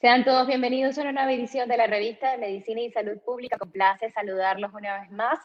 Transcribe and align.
Sean 0.00 0.24
todos 0.24 0.46
bienvenidos 0.46 0.96
a 0.96 1.02
una 1.02 1.12
nueva 1.12 1.30
edición 1.34 1.68
de 1.68 1.76
la 1.76 1.86
revista 1.86 2.32
de 2.32 2.38
Medicina 2.38 2.80
y 2.80 2.90
Salud 2.90 3.18
Pública. 3.18 3.58
Con 3.58 3.70
placer 3.70 4.10
saludarlos 4.10 4.72
una 4.72 4.98
vez 4.98 5.10
más. 5.10 5.38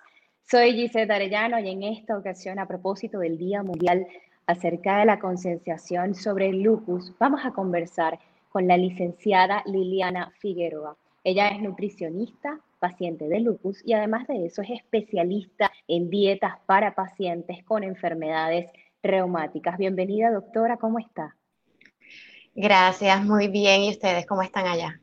Soy 0.49 0.71
Gisette 0.71 1.11
Arellano 1.11 1.59
y 1.59 1.69
en 1.69 1.83
esta 1.83 2.17
ocasión, 2.17 2.57
a 2.57 2.65
propósito 2.65 3.19
del 3.19 3.37
Día 3.37 3.63
Mundial 3.63 4.07
acerca 4.47 4.99
de 4.99 5.07
la 5.07 5.19
concienciación 5.19 6.15
sobre 6.15 6.47
el 6.47 6.61
lupus, 6.61 7.11
vamos 7.19 7.41
a 7.43 7.51
conversar 7.51 8.17
con 8.47 8.65
la 8.65 8.77
licenciada 8.77 9.61
Liliana 9.65 10.31
Figueroa. 10.39 10.95
Ella 11.25 11.49
es 11.49 11.61
nutricionista, 11.61 12.61
paciente 12.79 13.27
de 13.27 13.41
lupus 13.41 13.85
y 13.85 13.91
además 13.91 14.25
de 14.27 14.45
eso 14.45 14.61
es 14.61 14.69
especialista 14.69 15.69
en 15.89 16.09
dietas 16.09 16.53
para 16.65 16.95
pacientes 16.95 17.61
con 17.65 17.83
enfermedades 17.83 18.67
reumáticas. 19.03 19.77
Bienvenida, 19.77 20.31
doctora, 20.31 20.77
¿cómo 20.77 20.99
está? 20.99 21.35
Gracias, 22.55 23.23
muy 23.23 23.47
bien. 23.47 23.81
¿Y 23.83 23.91
ustedes 23.91 24.25
cómo 24.25 24.41
están 24.41 24.65
allá? 24.65 24.99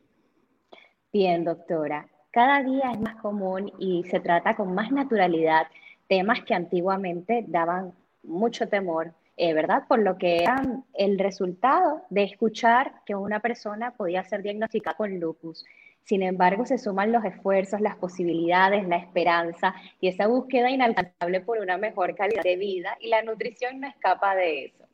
Bien, 1.12 1.45
doctora 1.45 2.09
cada 2.33 2.62
día 2.62 2.91
es 2.93 2.98
más 2.98 3.16
común 3.16 3.71
y 3.79 4.04
se 4.04 4.18
trata 4.18 4.57
con 4.57 4.74
más 4.74 4.90
naturalidad 4.90 5.66
temas 6.09 6.43
que 6.43 6.54
antiguamente 6.54 7.45
daban 7.46 7.93
mucho 8.23 8.68
temor, 8.68 9.12
eh, 9.37 9.52
¿verdad? 9.52 9.85
Por 9.87 10.01
lo 10.01 10.16
que 10.16 10.43
eran 10.43 10.85
el 10.95 11.18
resultado 11.18 12.02
de 12.09 12.24
escuchar 12.24 12.95
que 13.04 13.15
una 13.15 13.40
persona 13.40 13.93
podía 13.93 14.24
ser 14.24 14.43
diagnosticada 14.43 14.96
con 14.96 15.21
lupus. 15.21 15.65
Sin 16.05 16.23
embargo, 16.23 16.65
se 16.66 16.79
suman 16.79 17.12
los 17.12 17.24
esfuerzos, 17.24 17.80
las 17.80 17.96
posibilidades, 17.96 18.88
la 18.88 18.96
esperanza 18.96 19.74
y 20.01 20.09
esa 20.09 20.27
búsqueda 20.27 20.71
inalcanzable 20.71 21.40
por 21.43 21.59
una 21.59 21.77
mejor 21.77 22.15
calidad 22.16 22.43
de 22.43 22.57
vida 22.57 22.96
y 22.99 23.09
la 23.09 23.23
nutrición 23.23 23.80
no 23.80 23.88
escapa 23.88 24.34
de 24.34 24.65
eso. 24.66 24.84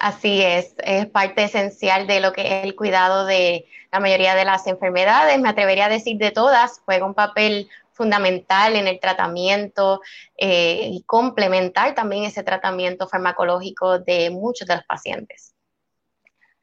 Así 0.00 0.40
es, 0.40 0.74
es 0.82 1.04
parte 1.08 1.44
esencial 1.44 2.06
de 2.06 2.20
lo 2.20 2.32
que 2.32 2.40
es 2.40 2.64
el 2.64 2.74
cuidado 2.74 3.26
de 3.26 3.66
la 3.92 4.00
mayoría 4.00 4.34
de 4.34 4.46
las 4.46 4.66
enfermedades. 4.66 5.38
Me 5.38 5.50
atrevería 5.50 5.86
a 5.86 5.88
decir 5.90 6.16
de 6.16 6.30
todas, 6.30 6.80
juega 6.86 7.04
un 7.04 7.12
papel 7.12 7.68
fundamental 7.92 8.76
en 8.76 8.86
el 8.86 8.98
tratamiento 8.98 10.00
eh, 10.38 10.88
y 10.90 11.02
complementar 11.02 11.94
también 11.94 12.24
ese 12.24 12.42
tratamiento 12.42 13.08
farmacológico 13.08 13.98
de 13.98 14.30
muchos 14.30 14.66
de 14.66 14.76
los 14.76 14.84
pacientes. 14.86 15.54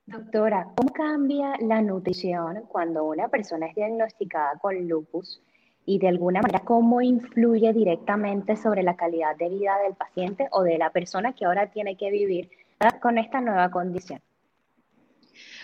Doctora, 0.07 0.69
¿cómo 0.75 0.91
cambia 0.91 1.53
la 1.59 1.79
nutrición 1.83 2.63
cuando 2.67 3.03
una 3.03 3.27
persona 3.27 3.67
es 3.67 3.75
diagnosticada 3.75 4.57
con 4.57 4.87
lupus 4.87 5.43
y 5.85 5.99
de 5.99 6.07
alguna 6.07 6.41
manera 6.41 6.61
cómo 6.65 7.01
influye 7.01 7.71
directamente 7.71 8.55
sobre 8.55 8.81
la 8.81 8.95
calidad 8.95 9.35
de 9.35 9.49
vida 9.49 9.77
del 9.83 9.93
paciente 9.93 10.47
o 10.49 10.63
de 10.63 10.79
la 10.79 10.89
persona 10.89 11.33
que 11.33 11.45
ahora 11.45 11.69
tiene 11.69 11.95
que 11.97 12.09
vivir 12.09 12.49
con 13.01 13.17
esta 13.17 13.41
nueva 13.41 13.69
condición? 13.71 14.21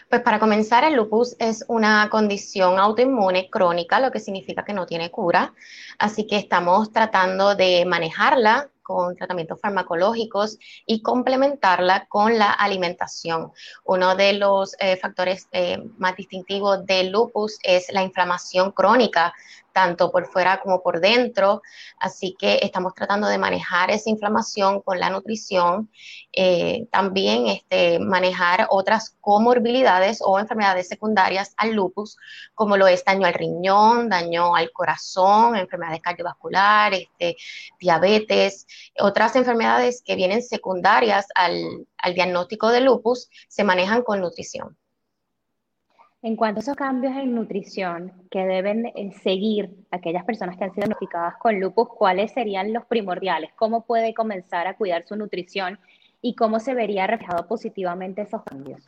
Pues 0.09 0.22
para 0.22 0.39
comenzar, 0.39 0.83
el 0.83 0.95
lupus 0.95 1.36
es 1.39 1.66
una 1.67 2.08
condición 2.09 2.78
autoinmune 2.78 3.50
crónica, 3.50 4.00
lo 4.00 4.11
que 4.11 4.19
significa 4.19 4.64
que 4.64 4.73
no 4.73 4.86
tiene 4.86 5.09
cura. 5.09 5.53
Así 5.97 6.28
que 6.28 6.38
estamos 6.38 6.91
tratando 6.91 7.56
de 7.56 7.85
manejarla 7.85 8.69
con 8.84 9.16
tratamientos 9.16 9.59
farmacológicos 9.59 10.59
y 10.85 11.02
complementarla 11.02 12.06
con 12.07 12.38
la 12.38 12.52
alimentación. 12.52 13.53
Uno 13.85 14.16
de 14.16 14.34
los 14.34 14.75
eh, 14.79 14.97
factores 14.97 15.47
eh, 15.52 15.81
más 15.97 16.16
distintivos 16.16 16.85
del 16.85 17.12
lupus 17.12 17.57
es 17.63 17.88
la 17.91 18.03
inflamación 18.03 18.72
crónica 18.72 19.34
tanto 19.73 20.11
por 20.11 20.28
fuera 20.28 20.61
como 20.61 20.81
por 20.81 21.01
dentro. 21.01 21.61
Así 22.00 22.35
que 22.39 22.59
estamos 22.61 22.94
tratando 22.94 23.28
de 23.28 23.38
manejar 23.38 23.91
esa 23.91 24.09
inflamación 24.09 24.81
con 24.81 25.00
la 25.00 25.09
nutrición, 25.09 25.89
eh, 26.31 26.88
también 26.91 27.47
este, 27.47 28.00
manejar 28.00 28.67
otras 28.69 29.17
comorbilidades 29.19 30.19
o 30.22 30.39
enfermedades 30.39 30.88
secundarias 30.88 31.53
al 31.57 31.73
lupus, 31.73 32.17
como 32.53 32.78
lo 32.78 32.88
es 32.88 33.03
daño 33.03 33.28
al 33.28 33.34
riñón, 33.34 34.09
daño 34.09 34.56
al 34.56 34.72
corazón, 34.72 35.56
enfermedades 35.57 36.01
cardiovasculares, 36.01 37.01
este, 37.01 37.35
diabetes, 37.79 38.67
otras 39.00 39.35
enfermedades 39.35 40.01
que 40.05 40.16
vienen 40.16 40.44
secundarias 40.44 41.25
al, 41.35 41.88
al 41.97 42.13
diagnóstico 42.13 42.69
de 42.69 42.81
lupus 42.81 43.29
se 43.47 43.63
manejan 43.63 44.03
con 44.03 44.22
nutrición. 44.22 44.78
En 46.23 46.38
cuanto 46.38 46.59
a 46.59 46.63
esos 46.63 46.78
cambios 46.78 47.17
en 47.17 47.35
nutrición 47.35 48.13
que 48.31 48.45
deben 48.45 48.85
eh, 48.85 49.11
seguir 49.23 49.75
aquellas 49.91 50.23
personas 50.23 50.57
que 50.57 50.63
han 50.63 50.69
sido 50.69 50.85
diagnosticadas 50.85 51.35
con 51.35 51.59
lupus, 51.59 51.89
¿cuáles 51.89 52.31
serían 52.31 52.72
los 52.72 52.85
primordiales? 52.85 53.51
¿Cómo 53.57 53.85
puede 53.85 54.13
comenzar 54.13 54.66
a 54.66 54.78
cuidar 54.78 55.06
su 55.06 55.17
nutrición 55.17 55.78
y 56.22 56.35
cómo 56.35 56.61
se 56.61 56.75
vería 56.75 57.07
reflejado 57.07 57.45
positivamente 57.45 58.22
esos 58.22 58.41
cambios? 58.44 58.81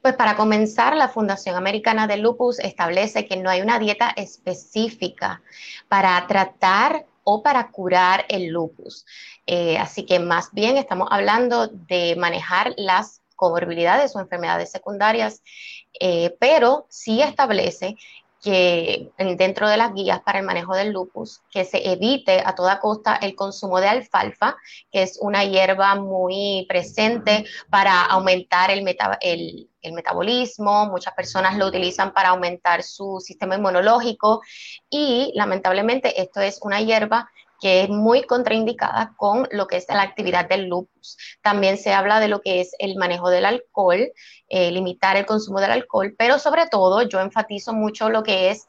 Pues 0.00 0.14
para 0.14 0.34
comenzar, 0.34 0.96
la 0.96 1.08
Fundación 1.08 1.56
Americana 1.56 2.06
de 2.06 2.16
Lupus 2.16 2.58
establece 2.58 3.26
que 3.26 3.36
no 3.36 3.50
hay 3.50 3.60
una 3.60 3.78
dieta 3.78 4.14
específica 4.16 5.42
para 5.88 6.26
tratar 6.26 7.04
o 7.22 7.42
para 7.42 7.70
curar 7.70 8.24
el 8.30 8.48
lupus. 8.48 9.04
Eh, 9.46 9.76
así 9.78 10.06
que 10.06 10.18
más 10.18 10.52
bien 10.52 10.78
estamos 10.78 11.08
hablando 11.10 11.68
de 11.68 12.16
manejar 12.16 12.72
las 12.78 13.21
comorbilidades 13.42 14.14
o 14.14 14.20
enfermedades 14.20 14.70
secundarias, 14.70 15.42
eh, 15.98 16.36
pero 16.38 16.86
sí 16.88 17.20
establece 17.20 17.96
que 18.40 19.10
dentro 19.36 19.68
de 19.68 19.76
las 19.76 19.94
guías 19.94 20.20
para 20.20 20.38
el 20.38 20.46
manejo 20.46 20.74
del 20.74 20.92
lupus, 20.92 21.42
que 21.50 21.64
se 21.64 21.92
evite 21.92 22.42
a 22.44 22.54
toda 22.54 22.78
costa 22.78 23.16
el 23.16 23.34
consumo 23.34 23.80
de 23.80 23.88
alfalfa, 23.88 24.56
que 24.90 25.02
es 25.02 25.18
una 25.20 25.44
hierba 25.44 25.94
muy 25.96 26.66
presente 26.68 27.44
para 27.70 28.04
aumentar 28.04 28.70
el, 28.70 29.68
el 29.80 29.92
metabolismo, 29.92 30.86
muchas 30.86 31.14
personas 31.14 31.56
lo 31.56 31.66
utilizan 31.66 32.12
para 32.12 32.30
aumentar 32.30 32.82
su 32.82 33.20
sistema 33.20 33.56
inmunológico. 33.56 34.42
Y 34.90 35.32
lamentablemente 35.34 36.20
esto 36.20 36.40
es 36.40 36.60
una 36.62 36.80
hierba 36.80 37.28
que 37.62 37.84
es 37.84 37.88
muy 37.90 38.24
contraindicada 38.24 39.14
con 39.16 39.46
lo 39.52 39.68
que 39.68 39.76
es 39.76 39.86
la 39.88 40.02
actividad 40.02 40.48
del 40.48 40.66
lupus. 40.66 41.16
También 41.42 41.78
se 41.78 41.94
habla 41.94 42.18
de 42.18 42.26
lo 42.26 42.40
que 42.40 42.60
es 42.60 42.74
el 42.80 42.96
manejo 42.96 43.30
del 43.30 43.44
alcohol, 43.44 44.10
eh, 44.48 44.72
limitar 44.72 45.16
el 45.16 45.26
consumo 45.26 45.60
del 45.60 45.70
alcohol, 45.70 46.12
pero 46.18 46.40
sobre 46.40 46.66
todo 46.66 47.02
yo 47.02 47.20
enfatizo 47.20 47.72
mucho 47.72 48.10
lo 48.10 48.24
que 48.24 48.50
es 48.50 48.66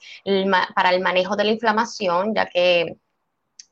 para 0.75 0.91
el 0.91 1.01
manejo 1.01 1.35
de 1.35 1.43
la 1.43 1.49
inflamación, 1.49 2.35
ya 2.35 2.45
que 2.45 2.97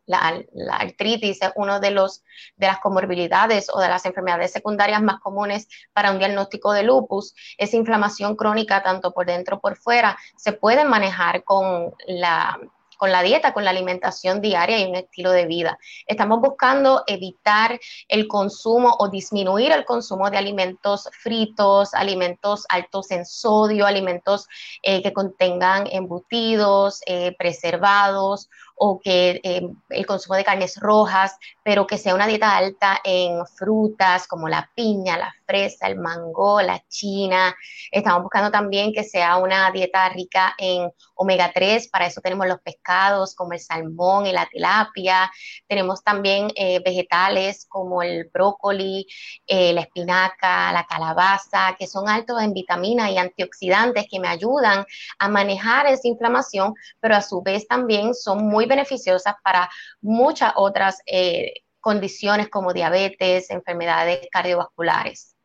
la, 0.07 0.43
artritis 0.71 1.39
es 1.43 1.51
una 1.55 1.79
de, 1.79 1.91
los, 1.91 2.23
de 2.55 2.65
las 2.65 2.79
comorbilidades 2.79 3.69
o 3.71 3.79
de 3.79 3.89
las 3.89 4.03
enfermedades 4.07 4.51
secundarias 4.51 5.03
más 5.03 5.19
comunes 5.19 5.67
para 5.93 6.09
un 6.09 6.17
diagnóstico 6.17 6.73
de 6.73 6.81
lupus. 6.81 7.35
Esa 7.59 7.77
inflamación 7.77 8.35
crónica, 8.35 8.81
tanto 8.81 9.13
por 9.13 9.27
dentro 9.27 9.59
como 9.59 9.61
por 9.61 9.77
fuera, 9.77 10.17
se 10.35 10.53
puede 10.53 10.83
manejar 10.83 11.43
con 11.43 11.93
la 12.07 12.59
con 13.01 13.11
la 13.11 13.23
dieta, 13.23 13.51
con 13.51 13.65
la 13.65 13.71
alimentación 13.71 14.41
diaria 14.41 14.77
y 14.77 14.87
un 14.87 14.95
estilo 14.95 15.31
de 15.31 15.47
vida. 15.47 15.79
Estamos 16.05 16.39
buscando 16.39 17.03
evitar 17.07 17.79
el 18.07 18.27
consumo 18.27 18.95
o 18.99 19.09
disminuir 19.09 19.71
el 19.71 19.85
consumo 19.85 20.29
de 20.29 20.37
alimentos 20.37 21.09
fritos, 21.11 21.95
alimentos 21.95 22.63
altos 22.69 23.09
en 23.09 23.25
sodio, 23.25 23.87
alimentos 23.87 24.47
eh, 24.83 25.01
que 25.01 25.13
contengan 25.13 25.87
embutidos, 25.91 27.01
eh, 27.07 27.35
preservados 27.39 28.51
o 28.83 28.99
que 28.99 29.39
eh, 29.43 29.61
el 29.89 30.05
consumo 30.07 30.35
de 30.35 30.43
carnes 30.43 30.79
rojas, 30.79 31.37
pero 31.63 31.85
que 31.85 31.99
sea 31.99 32.15
una 32.15 32.25
dieta 32.25 32.57
alta 32.57 32.99
en 33.03 33.45
frutas 33.45 34.25
como 34.25 34.49
la 34.49 34.71
piña, 34.73 35.19
la 35.19 35.35
fresa, 35.45 35.85
el 35.85 35.99
mango, 35.99 36.59
la 36.63 36.83
china. 36.87 37.55
Estamos 37.91 38.23
buscando 38.23 38.49
también 38.49 38.91
que 38.91 39.03
sea 39.03 39.37
una 39.37 39.69
dieta 39.69 40.09
rica 40.09 40.55
en 40.57 40.91
omega 41.13 41.51
3, 41.53 41.89
para 41.89 42.07
eso 42.07 42.21
tenemos 42.21 42.47
los 42.47 42.59
pescados 42.61 43.35
como 43.35 43.53
el 43.53 43.59
salmón 43.59 44.25
y 44.25 44.31
la 44.31 44.47
tilapia. 44.47 45.31
Tenemos 45.67 46.03
también 46.03 46.47
eh, 46.55 46.81
vegetales 46.83 47.67
como 47.69 48.01
el 48.01 48.31
brócoli, 48.33 49.05
eh, 49.45 49.73
la 49.73 49.81
espinaca, 49.81 50.73
la 50.73 50.87
calabaza, 50.87 51.75
que 51.77 51.85
son 51.85 52.09
altos 52.09 52.41
en 52.41 52.53
vitaminas 52.53 53.11
y 53.11 53.19
antioxidantes 53.19 54.07
que 54.09 54.19
me 54.19 54.27
ayudan 54.27 54.85
a 55.19 55.29
manejar 55.29 55.85
esa 55.85 56.07
inflamación, 56.07 56.73
pero 56.99 57.15
a 57.15 57.21
su 57.21 57.43
vez 57.43 57.67
también 57.67 58.15
son 58.15 58.47
muy 58.47 58.70
beneficiosas 58.71 59.35
para 59.43 59.69
muchas 60.01 60.53
otras 60.55 61.01
eh, 61.05 61.53
condiciones 61.81 62.47
como 62.49 62.73
diabetes, 62.73 63.49
enfermedades 63.49 64.27
cardiovasculares. 64.31 65.35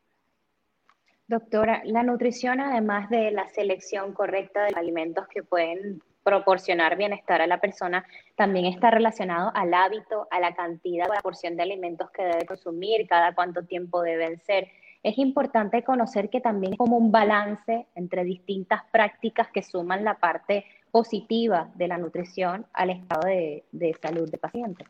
Doctora, 1.27 1.81
la 1.83 2.03
nutrición, 2.03 2.61
además 2.61 3.09
de 3.09 3.31
la 3.31 3.49
selección 3.49 4.13
correcta 4.13 4.63
de 4.63 4.73
alimentos 4.75 5.27
que 5.27 5.43
pueden 5.43 6.01
proporcionar 6.23 6.97
bienestar 6.97 7.41
a 7.41 7.47
la 7.47 7.59
persona, 7.59 8.05
también 8.35 8.65
está 8.65 8.91
relacionado 8.91 9.51
al 9.53 9.73
hábito, 9.73 10.27
a 10.31 10.39
la 10.39 10.55
cantidad 10.55 11.09
o 11.09 11.13
la 11.13 11.21
porción 11.21 11.57
de 11.57 11.63
alimentos 11.63 12.09
que 12.11 12.23
debe 12.23 12.45
consumir, 12.45 13.07
cada 13.07 13.35
cuánto 13.35 13.63
tiempo 13.63 14.01
deben 14.01 14.39
ser. 14.39 14.69
Es 15.03 15.17
importante 15.17 15.83
conocer 15.83 16.29
que 16.29 16.41
también 16.41 16.73
es 16.73 16.77
como 16.77 16.97
un 16.97 17.11
balance 17.11 17.87
entre 17.95 18.23
distintas 18.23 18.83
prácticas 18.91 19.49
que 19.49 19.63
suman 19.63 20.03
la 20.03 20.15
parte 20.15 20.65
positiva 20.97 21.69
de 21.75 21.87
la 21.87 21.99
nutrición 21.99 22.65
al 22.73 22.89
estado 22.89 23.27
de, 23.27 23.63
de 23.71 23.95
salud 24.01 24.27
del 24.31 24.39
paciente. 24.39 24.83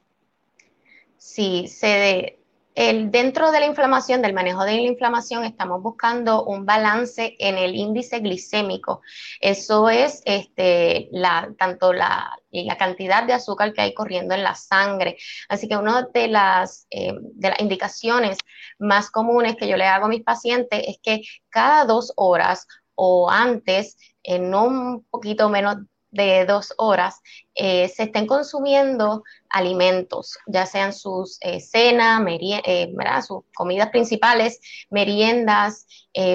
Sí, 1.17 1.67
se, 1.67 2.39
el, 2.75 3.11
dentro 3.11 3.51
de 3.51 3.59
la 3.59 3.65
inflamación, 3.65 4.21
del 4.21 4.33
manejo 4.33 4.63
de 4.63 4.75
la 4.75 4.81
inflamación, 4.93 5.43
estamos 5.43 5.81
buscando 5.81 6.45
un 6.45 6.65
balance 6.65 7.35
en 7.39 7.57
el 7.57 7.75
índice 7.75 8.19
glicémico. 8.19 9.01
Eso 9.41 9.89
es 9.89 10.21
este, 10.23 11.09
la, 11.11 11.53
tanto 11.59 11.91
la, 11.91 12.39
la 12.51 12.77
cantidad 12.77 13.23
de 13.23 13.33
azúcar 13.33 13.73
que 13.73 13.81
hay 13.81 13.93
corriendo 13.93 14.33
en 14.33 14.43
la 14.43 14.55
sangre. 14.55 15.17
Así 15.49 15.67
que 15.67 15.75
una 15.75 16.07
de 16.13 16.27
las, 16.29 16.87
eh, 16.89 17.11
de 17.19 17.49
las 17.49 17.59
indicaciones 17.59 18.37
más 18.79 19.11
comunes 19.11 19.57
que 19.57 19.67
yo 19.67 19.75
le 19.75 19.87
hago 19.87 20.05
a 20.05 20.09
mis 20.09 20.23
pacientes 20.23 20.83
es 20.87 20.99
que 21.03 21.21
cada 21.49 21.83
dos 21.83 22.13
horas 22.15 22.65
o 22.95 23.29
antes, 23.29 23.97
en 24.23 24.53
un 24.53 25.03
poquito 25.09 25.49
menos 25.49 25.77
de 26.11 26.45
dos 26.45 26.73
horas 26.77 27.21
eh, 27.55 27.87
se 27.89 28.03
estén 28.03 28.27
consumiendo 28.27 29.23
alimentos, 29.49 30.37
ya 30.45 30.65
sean 30.65 30.93
sus 30.93 31.37
eh, 31.41 31.59
cenas, 31.59 32.21
eh, 32.27 32.93
sus 33.25 33.43
comidas 33.55 33.89
principales, 33.89 34.59
meriendas, 34.89 35.87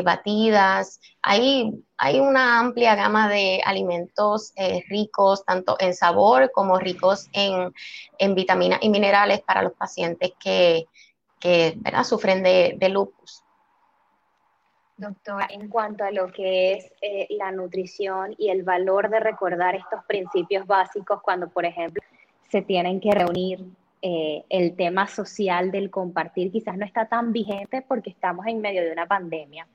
batidas. 0.04 1.00
Hay, 1.22 1.72
hay 1.96 2.20
una 2.20 2.60
amplia 2.60 2.94
gama 2.94 3.28
de 3.28 3.60
alimentos 3.64 4.52
ricos 4.88 5.44
tanto 5.44 5.76
en 5.80 5.92
sabor 5.94 6.52
como 6.52 6.78
ricos 6.78 7.28
en, 7.32 7.72
vitaminas 8.34 8.78
y 8.82 8.88
minerales 8.88 9.40
para 9.40 9.62
los 9.62 9.72
pacientes 9.72 10.32
que, 10.38 10.86
sufren 12.04 12.42
de, 12.44 12.76
de 12.78 12.88
lupus. 12.88 13.41
Doctora, 15.02 15.48
en 15.50 15.68
cuanto 15.68 16.04
a 16.04 16.12
lo 16.12 16.28
que 16.28 16.74
es 16.74 16.92
eh, 17.02 17.26
la 17.30 17.50
nutrición 17.50 18.34
y 18.38 18.50
el 18.50 18.62
valor 18.62 19.10
de 19.10 19.18
recordar 19.18 19.74
estos 19.74 20.04
principios 20.04 20.64
básicos 20.66 21.20
cuando, 21.22 21.48
por 21.48 21.64
ejemplo, 21.64 22.00
se 22.48 22.62
tienen 22.62 23.00
que 23.00 23.10
reunir, 23.10 23.64
eh, 24.04 24.44
el 24.48 24.74
tema 24.74 25.06
social 25.06 25.70
del 25.70 25.88
compartir 25.90 26.50
quizás 26.50 26.76
no 26.76 26.84
está 26.84 27.06
tan 27.06 27.32
vigente 27.32 27.82
porque 27.82 28.10
estamos 28.10 28.46
en 28.46 28.60
medio 28.60 28.82
de 28.82 28.92
una 28.92 29.06
pandemia, 29.06 29.66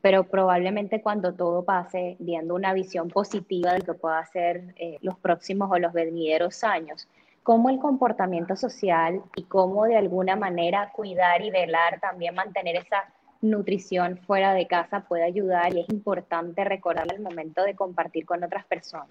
pero 0.00 0.24
probablemente 0.24 1.02
cuando 1.02 1.34
todo 1.34 1.64
pase, 1.64 2.16
viendo 2.18 2.54
una 2.54 2.72
visión 2.74 3.08
positiva 3.08 3.72
de 3.72 3.78
lo 3.80 3.84
que 3.84 3.94
pueda 3.94 4.24
ser 4.26 4.74
eh, 4.76 4.98
los 5.00 5.18
próximos 5.18 5.70
o 5.70 5.78
los 5.78 5.92
venideros 5.92 6.64
años, 6.64 7.08
cómo 7.42 7.68
el 7.68 7.78
comportamiento 7.78 8.56
social 8.56 9.22
y 9.36 9.44
cómo 9.44 9.84
de 9.84 9.96
alguna 9.96 10.34
manera 10.34 10.90
cuidar 10.92 11.42
y 11.42 11.50
velar, 11.50 12.00
también 12.00 12.34
mantener 12.34 12.76
esa 12.76 13.04
nutrición 13.44 14.18
fuera 14.18 14.54
de 14.54 14.66
casa 14.66 15.04
puede 15.06 15.24
ayudar 15.24 15.74
y 15.74 15.80
es 15.80 15.88
importante 15.90 16.64
recordar 16.64 17.06
el 17.12 17.20
momento 17.20 17.62
de 17.62 17.74
compartir 17.74 18.24
con 18.24 18.42
otras 18.42 18.64
personas. 18.64 19.08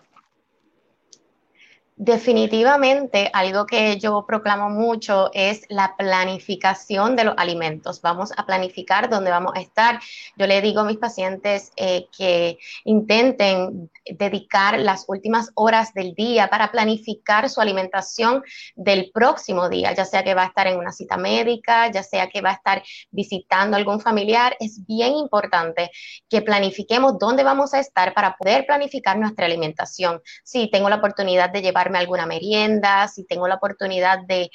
Definitivamente, 1.96 3.30
algo 3.34 3.68
que 3.68 4.00
yo 4.00 4.26
proclamo 4.26 4.68
mucho 4.68 5.30
es 5.32 5.62
la 5.70 5.96
planificación 5.96 7.16
de 7.16 7.24
los 7.24 7.36
alimentos. 7.38 8.02
Vamos 8.02 8.32
a 8.36 8.48
planificar 8.48 9.12
dónde 9.12 9.30
vamos 9.30 9.54
a 9.56 9.62
estar. 9.62 10.00
Yo 10.36 10.48
le 10.48 10.60
digo 10.62 10.80
a 10.80 10.86
mis 10.86 10.98
pacientes 10.98 11.72
eh, 11.76 12.08
que 12.18 12.58
intenten 12.86 13.92
dedicar 14.06 14.80
las 14.80 15.06
últimas 15.08 15.52
horas 15.54 15.94
del 15.94 16.16
día 16.16 16.50
para 16.50 16.72
planificar 16.72 17.48
su 17.48 17.62
alimentación 17.62 18.44
del 18.76 19.12
próximo 19.14 19.70
día, 19.70 19.94
ya 19.94 20.06
sea 20.06 20.24
que 20.24 20.34
va 20.34 20.44
a 20.44 20.48
estar 20.48 20.66
en 20.66 20.80
una 20.80 20.92
cita 20.92 21.18
médica, 21.18 21.92
ya 21.92 22.02
sea 22.02 22.28
que 22.28 22.42
va 22.42 22.50
a 22.50 22.54
estar 22.54 22.82
visitando 23.12 23.78
algún 23.78 24.00
familiar. 24.00 24.56
Es 24.60 24.84
bien 24.88 25.14
importante 25.14 25.92
que 26.28 26.42
planifiquemos 26.42 27.20
dónde 27.20 27.44
vamos 27.44 27.76
a 27.76 27.80
estar 27.80 28.16
para 28.16 28.36
poder 28.36 28.66
planificar 28.66 29.16
nuestra 29.20 29.46
alimentación. 29.46 30.20
Si 30.44 30.72
tengo 30.72 30.90
la 30.90 30.96
oportunidad 30.96 31.52
de 31.52 31.62
llevar 31.62 31.83
alguna 32.00 32.26
merienda, 32.26 33.08
si 33.08 33.24
tengo 33.26 33.48
la 33.48 33.56
oportunidad 33.56 34.20
de, 34.28 34.50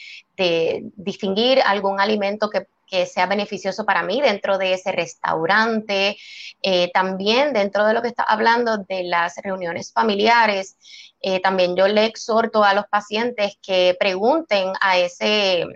distinguir 0.96 1.60
algún 1.64 2.00
alimento 2.00 2.48
que, 2.50 2.66
sea 3.04 3.26
beneficioso 3.26 3.84
para 3.84 4.02
mí 4.02 4.22
dentro 4.22 4.56
de 4.56 4.72
ese 4.72 4.92
restaurante, 4.92 6.16
eh, 6.62 6.90
también 6.92 7.52
dentro 7.52 7.84
de 7.84 7.92
lo 7.92 8.00
que 8.00 8.08
está 8.08 8.22
hablando 8.22 8.78
de 8.78 9.02
las 9.04 9.36
reuniones 9.42 9.92
familiares, 9.92 10.78
eh, 11.20 11.38
también 11.40 11.76
yo 11.76 11.86
le 11.86 12.06
exhorto 12.06 12.64
a 12.64 12.72
los 12.72 12.86
pacientes 12.86 13.58
que 13.60 13.94
pregunten 14.00 14.72
a 14.80 14.96
ese 14.96 15.66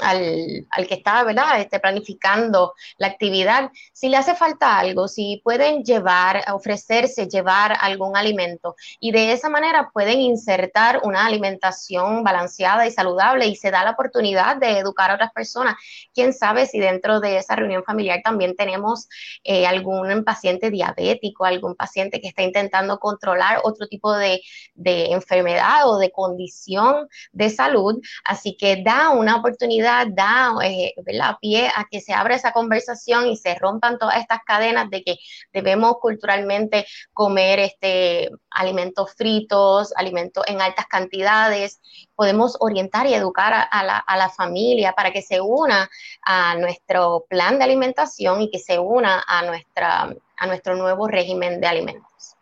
al, 0.00 0.66
al, 0.70 0.86
que 0.86 0.94
está, 0.94 1.22
¿verdad? 1.24 1.60
Este, 1.60 1.78
planificando 1.78 2.74
la 2.98 3.08
actividad, 3.08 3.70
si 3.92 4.08
le 4.08 4.16
hace 4.16 4.34
falta 4.34 4.78
algo, 4.78 5.08
si 5.08 5.40
pueden 5.44 5.84
llevar, 5.84 6.44
ofrecerse, 6.52 7.28
llevar 7.28 7.76
algún 7.80 8.16
alimento 8.16 8.74
y 9.00 9.12
de 9.12 9.32
esa 9.32 9.50
manera 9.50 9.90
pueden 9.92 10.20
insertar 10.20 11.00
una 11.04 11.26
alimentación 11.26 12.24
balanceada 12.24 12.86
y 12.86 12.90
saludable 12.90 13.46
y 13.46 13.56
se 13.56 13.70
da 13.70 13.84
la 13.84 13.90
oportunidad 13.90 14.56
de 14.56 14.78
educar 14.78 15.10
a 15.10 15.14
otras 15.14 15.32
personas. 15.32 15.76
Quién 16.14 16.32
sabe 16.32 16.66
si 16.66 16.78
dentro 16.78 17.20
de 17.20 17.38
esa 17.38 17.56
reunión 17.56 17.84
familiar 17.84 18.20
también 18.24 18.56
tenemos 18.56 19.08
eh, 19.44 19.66
algún 19.66 20.24
paciente 20.24 20.70
diabético, 20.70 21.44
algún 21.44 21.74
paciente 21.74 22.20
que 22.20 22.28
está 22.28 22.42
intentando 22.42 22.98
controlar 22.98 23.60
otro 23.64 23.86
tipo 23.88 24.14
de, 24.14 24.40
de 24.74 25.12
enfermedad 25.12 25.88
o 25.88 25.98
de 25.98 26.10
condición 26.10 27.08
de 27.32 27.50
salud. 27.50 28.00
Así 28.24 28.56
que 28.56 28.82
da 28.82 29.10
una 29.10 29.36
oportunidad 29.36 29.81
da 29.82 30.54
eh, 30.64 30.94
pie 31.40 31.68
a 31.68 31.86
que 31.90 32.00
se 32.00 32.12
abra 32.12 32.34
esa 32.34 32.52
conversación 32.52 33.26
y 33.26 33.36
se 33.36 33.54
rompan 33.56 33.98
todas 33.98 34.16
estas 34.18 34.40
cadenas 34.44 34.88
de 34.90 35.02
que 35.02 35.16
debemos 35.52 35.96
culturalmente 36.00 36.86
comer 37.12 37.58
este, 37.58 38.30
alimentos 38.50 39.14
fritos, 39.14 39.92
alimentos 39.96 40.44
en 40.46 40.60
altas 40.60 40.86
cantidades. 40.86 41.80
Podemos 42.14 42.56
orientar 42.60 43.06
y 43.06 43.14
educar 43.14 43.68
a, 43.70 43.84
la, 43.84 43.98
a 43.98 44.16
la 44.16 44.28
familia 44.28 44.92
para 44.92 45.12
que 45.12 45.22
se 45.22 45.40
una 45.40 45.90
a 46.22 46.56
nuestro 46.56 47.26
plan 47.28 47.58
de 47.58 47.64
alimentación 47.64 48.42
y 48.42 48.50
que 48.50 48.58
se 48.58 48.78
una 48.78 49.22
a, 49.26 49.42
nuestra, 49.42 50.14
a 50.36 50.46
nuestro 50.46 50.76
nuevo 50.76 51.08
régimen 51.08 51.60
de 51.60 51.66
alimentos. 51.66 52.36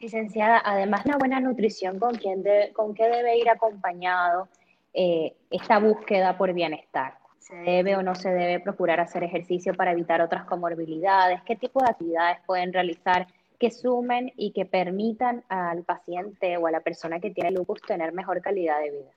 Licenciada, 0.00 0.60
además 0.64 1.04
de 1.04 1.10
una 1.10 1.18
buena 1.18 1.40
nutrición, 1.40 1.98
¿con, 1.98 2.16
quién 2.16 2.44
¿con 2.74 2.94
qué 2.94 3.08
debe 3.08 3.38
ir 3.38 3.48
acompañado 3.48 4.48
eh, 4.94 5.34
esta 5.50 5.78
búsqueda 5.78 6.38
por 6.38 6.52
bienestar. 6.52 7.18
¿Se 7.38 7.56
debe 7.56 7.96
o 7.96 8.02
no 8.02 8.14
se 8.14 8.30
debe 8.30 8.60
procurar 8.60 9.00
hacer 9.00 9.22
ejercicio 9.22 9.74
para 9.74 9.92
evitar 9.92 10.22
otras 10.22 10.44
comorbilidades? 10.44 11.42
¿Qué 11.42 11.56
tipo 11.56 11.80
de 11.80 11.90
actividades 11.90 12.38
pueden 12.46 12.72
realizar 12.72 13.26
que 13.58 13.70
sumen 13.70 14.32
y 14.36 14.52
que 14.52 14.64
permitan 14.64 15.44
al 15.48 15.82
paciente 15.82 16.56
o 16.56 16.66
a 16.66 16.70
la 16.70 16.80
persona 16.80 17.20
que 17.20 17.30
tiene 17.30 17.50
lupus 17.50 17.82
tener 17.82 18.12
mejor 18.12 18.40
calidad 18.40 18.80
de 18.80 18.90
vida? 18.90 19.10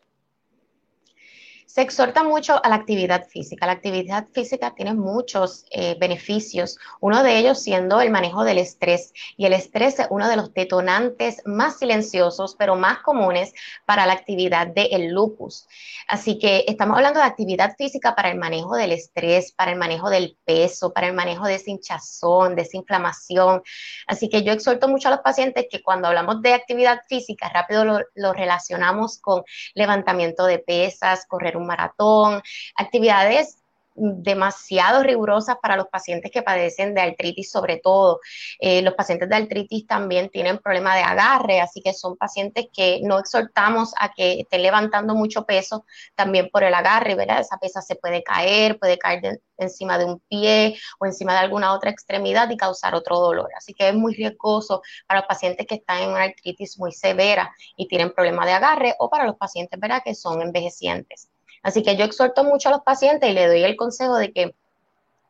Se 1.67 1.81
exhorta 1.81 2.23
mucho 2.23 2.63
a 2.63 2.69
la 2.69 2.75
actividad 2.75 3.27
física. 3.27 3.65
La 3.65 3.73
actividad 3.73 4.25
física 4.33 4.73
tiene 4.73 4.93
muchos 4.93 5.65
eh, 5.69 5.97
beneficios, 5.99 6.79
uno 7.01 7.23
de 7.23 7.37
ellos 7.37 7.61
siendo 7.61 7.99
el 7.99 8.09
manejo 8.09 8.45
del 8.45 8.57
estrés. 8.57 9.13
Y 9.35 9.45
el 9.45 9.53
estrés 9.53 9.99
es 9.99 10.07
uno 10.09 10.29
de 10.29 10.37
los 10.37 10.53
detonantes 10.53 11.41
más 11.45 11.77
silenciosos, 11.77 12.55
pero 12.57 12.77
más 12.77 12.99
comunes 12.99 13.53
para 13.85 14.05
la 14.05 14.13
actividad 14.13 14.67
del 14.67 15.09
lupus. 15.09 15.67
Así 16.07 16.39
que 16.39 16.63
estamos 16.69 16.95
hablando 16.95 17.19
de 17.19 17.25
actividad 17.25 17.75
física 17.77 18.15
para 18.15 18.31
el 18.31 18.37
manejo 18.37 18.75
del 18.75 18.93
estrés, 18.93 19.51
para 19.51 19.71
el 19.71 19.77
manejo 19.77 20.09
del 20.09 20.37
peso, 20.45 20.93
para 20.93 21.07
el 21.07 21.13
manejo 21.13 21.45
de 21.45 21.55
esa 21.55 21.69
hinchazón, 21.69 22.55
de 22.55 22.61
esa. 22.61 23.61
Así 24.07 24.29
que 24.29 24.43
yo 24.43 24.53
exhorto 24.53 24.87
mucho 24.87 25.09
a 25.09 25.11
los 25.11 25.19
pacientes 25.19 25.67
que 25.69 25.83
cuando 25.83 26.07
hablamos 26.07 26.41
de 26.41 26.53
actividad 26.53 27.01
física, 27.09 27.49
rápido 27.49 27.83
lo, 27.83 27.99
lo 28.15 28.31
relacionamos 28.31 29.19
con 29.19 29.43
levantamiento 29.73 30.45
de 30.45 30.59
pesas, 30.59 31.25
correr 31.27 31.56
un 31.57 31.67
maratón, 31.67 32.41
actividades 32.75 33.57
demasiado 33.97 35.01
rigurosas 35.03 35.57
para 35.61 35.75
los 35.75 35.87
pacientes 35.87 36.31
que 36.31 36.43
padecen 36.43 36.93
de 36.93 37.01
artritis 37.01 37.51
sobre 37.51 37.77
todo. 37.77 38.19
Eh, 38.59 38.81
los 38.81 38.93
pacientes 38.93 39.27
de 39.27 39.35
artritis 39.35 39.87
también 39.87 40.29
tienen 40.29 40.59
problema 40.59 40.95
de 40.95 41.01
agarre, 41.01 41.59
así 41.59 41.81
que 41.81 41.93
son 41.93 42.15
pacientes 42.15 42.67
que 42.71 43.01
no 43.03 43.19
exhortamos 43.19 43.93
a 43.99 44.13
que 44.13 44.41
estén 44.41 44.61
levantando 44.61 45.15
mucho 45.15 45.45
peso 45.45 45.85
también 46.15 46.49
por 46.51 46.63
el 46.63 46.73
agarre, 46.73 47.15
¿verdad? 47.15 47.39
Esa 47.39 47.57
pesa 47.57 47.81
se 47.81 47.95
puede 47.95 48.23
caer, 48.23 48.77
puede 48.79 48.97
caer 48.99 49.41
encima 49.57 49.97
de 49.97 50.05
un 50.05 50.19
pie 50.29 50.77
o 50.99 51.05
encima 51.07 51.33
de 51.33 51.39
alguna 51.39 51.73
otra 51.73 51.89
extremidad 51.89 52.49
y 52.51 52.57
causar 52.57 52.93
otro 52.93 53.19
dolor. 53.19 53.49
Así 53.57 53.73
que 53.73 53.89
es 53.89 53.95
muy 53.95 54.13
riesgoso 54.13 54.83
para 55.07 55.21
los 55.21 55.27
pacientes 55.27 55.65
que 55.65 55.75
están 55.75 56.03
en 56.03 56.09
una 56.09 56.23
artritis 56.23 56.77
muy 56.77 56.91
severa 56.91 57.51
y 57.75 57.87
tienen 57.87 58.13
problema 58.13 58.45
de 58.45 58.51
agarre 58.53 58.95
o 58.99 59.09
para 59.09 59.25
los 59.25 59.35
pacientes, 59.37 59.79
¿verdad? 59.79 60.03
Que 60.05 60.13
son 60.13 60.41
envejecientes. 60.41 61.29
Así 61.63 61.83
que 61.83 61.95
yo 61.95 62.05
exhorto 62.05 62.43
mucho 62.43 62.69
a 62.69 62.73
los 62.73 62.81
pacientes 62.81 63.29
y 63.29 63.33
le 63.33 63.47
doy 63.47 63.63
el 63.63 63.75
consejo 63.75 64.15
de 64.15 64.31
que 64.31 64.55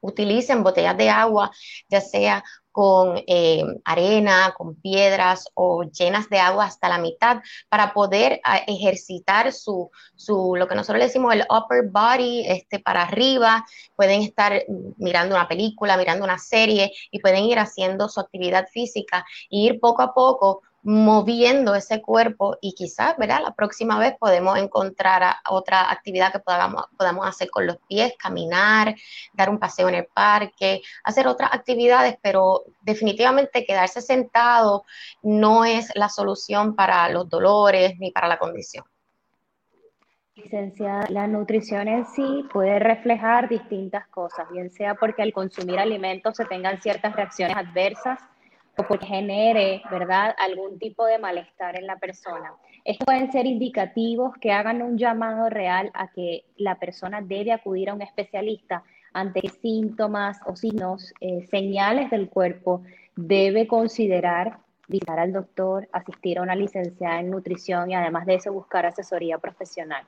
utilicen 0.02 0.64
botellas 0.64 0.98
de 0.98 1.10
agua, 1.10 1.52
ya 1.90 2.02
sea 2.02 2.44
con 2.78 3.24
eh, 3.26 3.64
arena, 3.86 4.54
con 4.56 4.76
piedras 4.76 5.50
o 5.56 5.82
llenas 5.86 6.30
de 6.30 6.38
agua 6.38 6.66
hasta 6.66 6.88
la 6.88 7.00
mitad 7.00 7.42
para 7.70 7.92
poder 7.92 8.40
ah, 8.44 8.62
ejercitar 8.68 9.52
su, 9.52 9.90
su, 10.16 10.54
lo 10.56 10.68
que 10.68 10.76
nosotros 10.76 11.00
le 11.00 11.06
decimos 11.06 11.34
el 11.34 11.44
upper 11.50 11.90
body, 11.90 12.46
este, 12.48 12.78
para 12.78 13.02
arriba. 13.02 13.66
Pueden 13.96 14.22
estar 14.22 14.64
mirando 14.98 15.34
una 15.34 15.48
película, 15.48 15.98
mirando 15.98 16.24
una 16.24 16.38
serie 16.38 16.92
y 17.10 17.20
pueden 17.20 17.46
ir 17.46 17.58
haciendo 17.58 18.10
su 18.10 18.20
actividad 18.20 18.68
física 18.68 19.26
e 19.50 19.58
ir 19.58 19.80
poco 19.80 20.04
a 20.04 20.14
poco 20.14 20.62
moviendo 20.84 21.76
ese 21.76 22.02
cuerpo 22.02 22.58
y 22.62 22.74
quizás, 22.74 23.18
¿verdad? 23.18 23.42
La 23.44 23.54
próxima 23.54 24.00
vez 24.00 24.16
podemos 24.18 24.58
encontrar 24.58 25.36
otra 25.50 25.92
actividad 25.92 26.32
que 26.32 26.40
podamos, 26.40 26.86
podamos 26.98 27.28
hacer 27.28 27.50
con 27.50 27.68
los 27.68 27.78
pies, 27.88 28.14
caminar, 28.18 28.96
dar 29.34 29.50
un 29.50 29.60
paseo 29.60 29.90
en 29.90 29.96
el 29.96 30.06
parque, 30.06 30.82
hacer 31.04 31.28
otras 31.28 31.54
actividades, 31.54 32.18
pero 32.22 32.64
definitivamente 32.82 33.66
quedarse 33.66 34.02
sentado 34.02 34.86
no 35.22 35.66
es 35.66 35.92
la 35.96 36.10
solución 36.10 36.76
para 36.76 37.10
los 37.10 37.28
dolores 37.30 37.96
ni 38.00 38.12
para 38.12 38.28
la 38.28 38.38
condición. 38.38 38.86
Licenciada, 40.36 41.08
la 41.10 41.26
nutrición 41.26 41.88
en 41.88 42.06
sí 42.06 42.46
puede 42.54 42.78
reflejar 42.78 43.50
distintas 43.50 44.08
cosas, 44.08 44.48
bien 44.52 44.70
sea 44.70 44.94
porque 44.94 45.24
al 45.24 45.34
consumir 45.34 45.80
alimentos 45.80 46.38
se 46.38 46.46
tengan 46.46 46.80
ciertas 46.80 47.16
reacciones 47.16 47.58
adversas 47.58 48.20
o 48.78 48.84
porque 48.84 49.06
genere, 49.06 49.82
¿verdad?, 49.92 50.36
algún 50.38 50.78
tipo 50.80 51.06
de 51.06 51.18
malestar 51.18 51.78
en 51.78 51.88
la 51.88 51.98
persona. 51.98 52.54
Estos 52.86 53.06
pueden 53.06 53.32
ser 53.32 53.46
indicativos 53.46 54.34
que 54.40 54.52
hagan 54.52 54.82
un 54.82 54.98
llamado 54.98 55.50
real 55.50 55.92
a 55.94 56.10
que 56.12 56.46
la 56.58 56.76
persona 56.76 57.22
debe 57.22 57.52
acudir 57.52 57.90
a 57.90 57.94
un 57.94 58.02
especialista 58.02 58.84
ante 59.14 59.50
síntomas 59.50 60.40
o 60.46 60.56
signos, 60.56 61.14
eh, 61.22 61.48
señales 61.50 62.12
del 62.12 62.30
cuerpo, 62.30 62.84
debe 63.16 63.68
considerar 63.68 64.60
visitar 64.88 65.20
al 65.20 65.34
doctor, 65.34 65.90
asistir 65.92 66.38
a 66.38 66.44
una 66.44 66.56
licenciada 66.56 67.20
en 67.20 67.32
nutrición 67.32 67.92
y 67.92 67.96
además 67.96 68.26
de 68.26 68.36
eso 68.36 68.54
buscar 68.54 68.86
asesoría 68.86 69.38
profesional. 69.38 70.06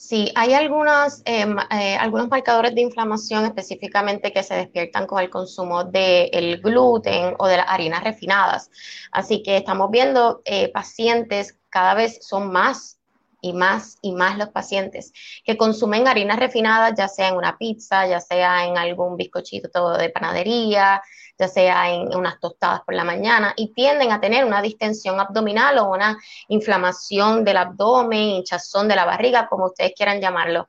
Sí, 0.00 0.30
hay 0.36 0.54
algunos, 0.54 1.22
em, 1.24 1.56
eh, 1.72 1.96
algunos 1.96 2.28
marcadores 2.28 2.72
de 2.72 2.82
inflamación 2.82 3.44
específicamente 3.46 4.32
que 4.32 4.44
se 4.44 4.54
despiertan 4.54 5.08
con 5.08 5.20
el 5.20 5.28
consumo 5.28 5.82
del 5.82 6.60
gluten 6.62 7.34
o 7.36 7.48
de 7.48 7.56
las 7.56 7.66
harinas 7.68 8.04
refinadas. 8.04 8.70
Así 9.10 9.42
que 9.42 9.56
estamos 9.56 9.90
viendo 9.90 10.40
eh, 10.44 10.70
pacientes, 10.70 11.58
cada 11.68 11.94
vez 11.94 12.20
son 12.24 12.52
más 12.52 12.97
y 13.40 13.52
más 13.52 13.98
y 14.02 14.12
más 14.12 14.36
los 14.38 14.48
pacientes 14.48 15.12
que 15.44 15.56
consumen 15.56 16.08
harinas 16.08 16.38
refinadas, 16.38 16.94
ya 16.96 17.08
sea 17.08 17.28
en 17.28 17.36
una 17.36 17.56
pizza, 17.56 18.06
ya 18.06 18.20
sea 18.20 18.66
en 18.66 18.76
algún 18.76 19.16
bizcochito 19.16 19.96
de 19.96 20.10
panadería, 20.10 21.02
ya 21.38 21.48
sea 21.48 21.90
en 21.92 22.14
unas 22.16 22.40
tostadas 22.40 22.80
por 22.82 22.94
la 22.94 23.04
mañana, 23.04 23.54
y 23.56 23.72
tienden 23.72 24.10
a 24.10 24.20
tener 24.20 24.44
una 24.44 24.60
distensión 24.60 25.20
abdominal 25.20 25.78
o 25.78 25.90
una 25.90 26.18
inflamación 26.48 27.44
del 27.44 27.58
abdomen, 27.58 28.18
hinchazón 28.18 28.88
de 28.88 28.96
la 28.96 29.04
barriga, 29.04 29.48
como 29.48 29.66
ustedes 29.66 29.92
quieran 29.96 30.20
llamarlo. 30.20 30.68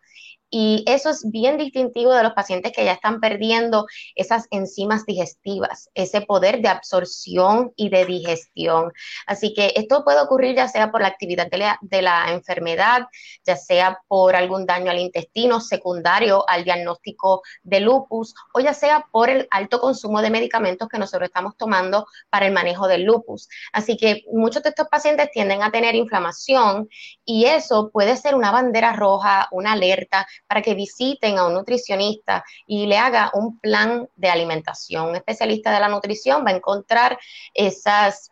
Y 0.49 0.83
eso 0.87 1.09
es 1.11 1.29
bien 1.29 1.57
distintivo 1.57 2.13
de 2.13 2.23
los 2.23 2.33
pacientes 2.33 2.71
que 2.71 2.83
ya 2.83 2.93
están 2.93 3.19
perdiendo 3.19 3.85
esas 4.15 4.47
enzimas 4.49 5.05
digestivas, 5.05 5.89
ese 5.93 6.21
poder 6.21 6.61
de 6.61 6.69
absorción 6.69 7.71
y 7.75 7.89
de 7.89 8.05
digestión. 8.05 8.91
Así 9.27 9.53
que 9.53 9.73
esto 9.75 10.03
puede 10.03 10.21
ocurrir 10.21 10.55
ya 10.55 10.67
sea 10.67 10.91
por 10.91 11.01
la 11.01 11.07
actividad 11.07 11.47
de 11.81 12.01
la, 12.01 12.25
enfermedad, 12.29 13.07
ya 13.45 13.55
sea 13.55 13.99
por 14.07 14.35
algún 14.35 14.65
daño 14.65 14.91
al 14.91 14.99
intestino 14.99 15.61
secundario 15.61 16.47
al 16.47 16.63
diagnóstico 16.63 17.41
de 17.63 17.79
lupus 17.79 18.33
o 18.53 18.59
ya 18.59 18.73
sea 18.73 19.05
por 19.11 19.29
el 19.29 19.47
alto 19.51 19.79
consumo 19.79 20.21
de 20.21 20.29
medicamentos 20.29 20.87
que 20.87 20.97
nosotros 20.97 21.27
estamos 21.27 21.55
tomando 21.57 22.07
para 22.29 22.47
el 22.47 22.53
manejo 22.53 22.87
del 22.87 23.03
lupus. 23.03 23.47
Así 23.71 23.97
que 23.97 24.23
muchos 24.31 24.63
de 24.63 24.69
estos 24.69 24.87
pacientes 24.87 25.31
tienden 25.31 25.61
a 25.61 25.71
tener 25.71 25.95
inflamación 25.95 26.89
y 27.25 27.45
eso 27.45 27.89
puede 27.91 28.17
ser 28.17 28.35
una 28.35 28.51
bandera 28.51 28.93
roja, 28.93 29.47
una 29.51 29.73
alerta 29.73 30.27
para 30.47 30.61
que 30.61 30.75
visiten 30.75 31.37
a 31.37 31.47
un 31.47 31.53
nutricionista 31.53 32.43
y 32.65 32.85
le 32.85 32.97
haga 32.97 33.31
un 33.33 33.59
plan 33.59 34.07
de 34.15 34.29
alimentación. 34.29 35.09
Un 35.09 35.15
especialista 35.15 35.71
de 35.71 35.79
la 35.79 35.89
nutrición 35.89 36.45
va 36.45 36.51
a 36.51 36.55
encontrar 36.55 37.17
esas 37.53 38.31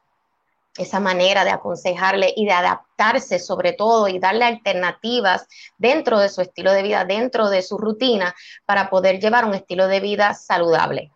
esa 0.77 0.99
manera 0.99 1.43
de 1.43 1.51
aconsejarle 1.51 2.33
y 2.35 2.45
de 2.45 2.51
adaptarse 2.51 3.39
sobre 3.39 3.73
todo 3.73 4.07
y 4.07 4.19
darle 4.19 4.45
alternativas 4.45 5.47
dentro 5.77 6.19
de 6.19 6.29
su 6.29 6.41
estilo 6.41 6.71
de 6.71 6.83
vida, 6.83 7.05
dentro 7.05 7.49
de 7.49 7.61
su 7.61 7.77
rutina, 7.77 8.33
para 8.65 8.89
poder 8.89 9.19
llevar 9.19 9.45
un 9.45 9.53
estilo 9.53 9.87
de 9.87 9.99
vida 9.99 10.33
saludable. 10.33 11.11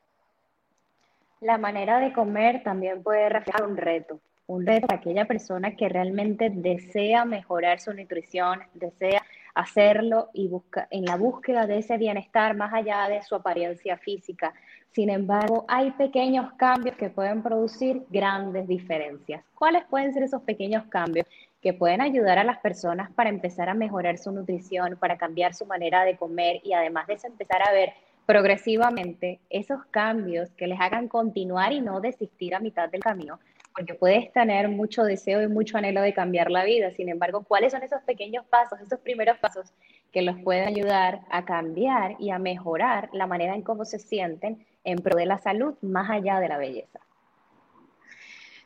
La 1.39 1.57
manera 1.57 1.99
de 1.99 2.13
comer 2.13 2.63
también 2.63 3.01
puede 3.01 3.29
reflejar 3.29 3.63
un 3.63 3.77
reto, 3.77 4.19
un 4.47 4.65
reto 4.65 4.87
para 4.87 4.99
aquella 4.99 5.25
persona 5.25 5.75
que 5.75 5.89
realmente 5.89 6.49
desea 6.51 7.25
mejorar 7.25 7.79
su 7.79 7.93
nutrición, 7.93 8.61
desea 8.73 9.23
hacerlo 9.53 10.29
y 10.33 10.47
busca, 10.47 10.87
en 10.91 11.05
la 11.05 11.15
búsqueda 11.15 11.67
de 11.67 11.79
ese 11.79 11.97
bienestar 11.97 12.55
más 12.55 12.73
allá 12.73 13.07
de 13.07 13.21
su 13.21 13.35
apariencia 13.35 13.97
física. 13.97 14.53
Sin 14.91 15.09
embargo, 15.09 15.65
hay 15.67 15.91
pequeños 15.91 16.53
cambios 16.53 16.95
que 16.95 17.09
pueden 17.09 17.41
producir 17.41 18.03
grandes 18.09 18.67
diferencias. 18.67 19.43
¿Cuáles 19.55 19.85
pueden 19.85 20.13
ser 20.13 20.23
esos 20.23 20.41
pequeños 20.43 20.85
cambios 20.85 21.25
que 21.61 21.73
pueden 21.73 22.01
ayudar 22.01 22.39
a 22.39 22.43
las 22.43 22.57
personas 22.57 23.11
para 23.11 23.29
empezar 23.29 23.69
a 23.69 23.73
mejorar 23.73 24.17
su 24.17 24.31
nutrición, 24.31 24.97
para 24.97 25.17
cambiar 25.17 25.53
su 25.53 25.65
manera 25.65 26.03
de 26.03 26.17
comer 26.17 26.59
y 26.63 26.73
además 26.73 27.07
de 27.07 27.13
eso 27.13 27.27
empezar 27.27 27.61
a 27.67 27.71
ver 27.71 27.93
progresivamente 28.25 29.39
esos 29.49 29.85
cambios 29.91 30.49
que 30.51 30.67
les 30.67 30.79
hagan 30.79 31.07
continuar 31.07 31.71
y 31.71 31.81
no 31.81 32.01
desistir 32.01 32.55
a 32.55 32.59
mitad 32.59 32.89
del 32.89 33.01
camino? 33.01 33.39
Porque 33.73 33.93
puedes 33.93 34.31
tener 34.33 34.69
mucho 34.69 35.03
deseo 35.03 35.41
y 35.41 35.47
mucho 35.47 35.77
anhelo 35.77 36.01
de 36.01 36.13
cambiar 36.13 36.51
la 36.51 36.63
vida. 36.63 36.91
Sin 36.91 37.09
embargo, 37.09 37.43
¿cuáles 37.43 37.71
son 37.71 37.83
esos 37.83 38.01
pequeños 38.03 38.45
pasos, 38.45 38.79
esos 38.79 38.99
primeros 38.99 39.37
pasos 39.37 39.73
que 40.11 40.21
los 40.21 40.37
pueden 40.39 40.67
ayudar 40.67 41.21
a 41.29 41.45
cambiar 41.45 42.15
y 42.19 42.31
a 42.31 42.39
mejorar 42.39 43.09
la 43.13 43.27
manera 43.27 43.55
en 43.55 43.61
cómo 43.61 43.85
se 43.85 43.99
sienten 43.99 44.65
en 44.83 44.99
pro 44.99 45.17
de 45.17 45.25
la 45.25 45.39
salud 45.39 45.75
más 45.81 46.09
allá 46.09 46.39
de 46.39 46.49
la 46.49 46.57
belleza? 46.57 46.99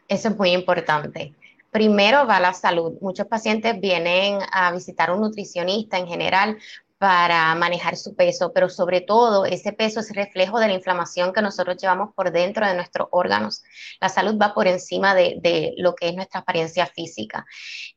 Eso 0.08 0.30
es 0.30 0.38
muy 0.38 0.52
importante. 0.52 1.34
Primero 1.72 2.26
va 2.26 2.40
la 2.40 2.54
salud. 2.54 2.94
Muchos 3.02 3.28
pacientes 3.28 3.80
vienen 3.80 4.40
a 4.52 4.72
visitar 4.72 5.12
un 5.12 5.22
nutricionista 5.22 5.98
en 5.98 6.08
general 6.08 6.58
para 6.98 7.54
manejar 7.56 7.98
su 7.98 8.16
peso, 8.16 8.54
pero 8.54 8.70
sobre 8.70 9.02
todo 9.02 9.46
ese 9.46 9.74
peso 9.74 10.00
es 10.00 10.14
reflejo 10.16 10.60
de 10.60 10.68
la 10.68 10.74
inflamación 10.74 11.34
que 11.34 11.42
nosotros 11.42 11.76
llevamos 11.78 12.14
por 12.16 12.32
dentro 12.32 12.66
de 12.66 12.74
nuestros 12.74 13.10
órganos. 13.12 13.64
La 14.00 14.08
salud 14.08 14.38
va 14.42 14.54
por 14.54 14.68
encima 14.68 15.14
de, 15.14 15.74
lo 15.78 15.94
que 15.94 16.08
es 16.08 16.16
nuestra 16.16 16.40
apariencia 16.42 16.86
física. 16.86 17.46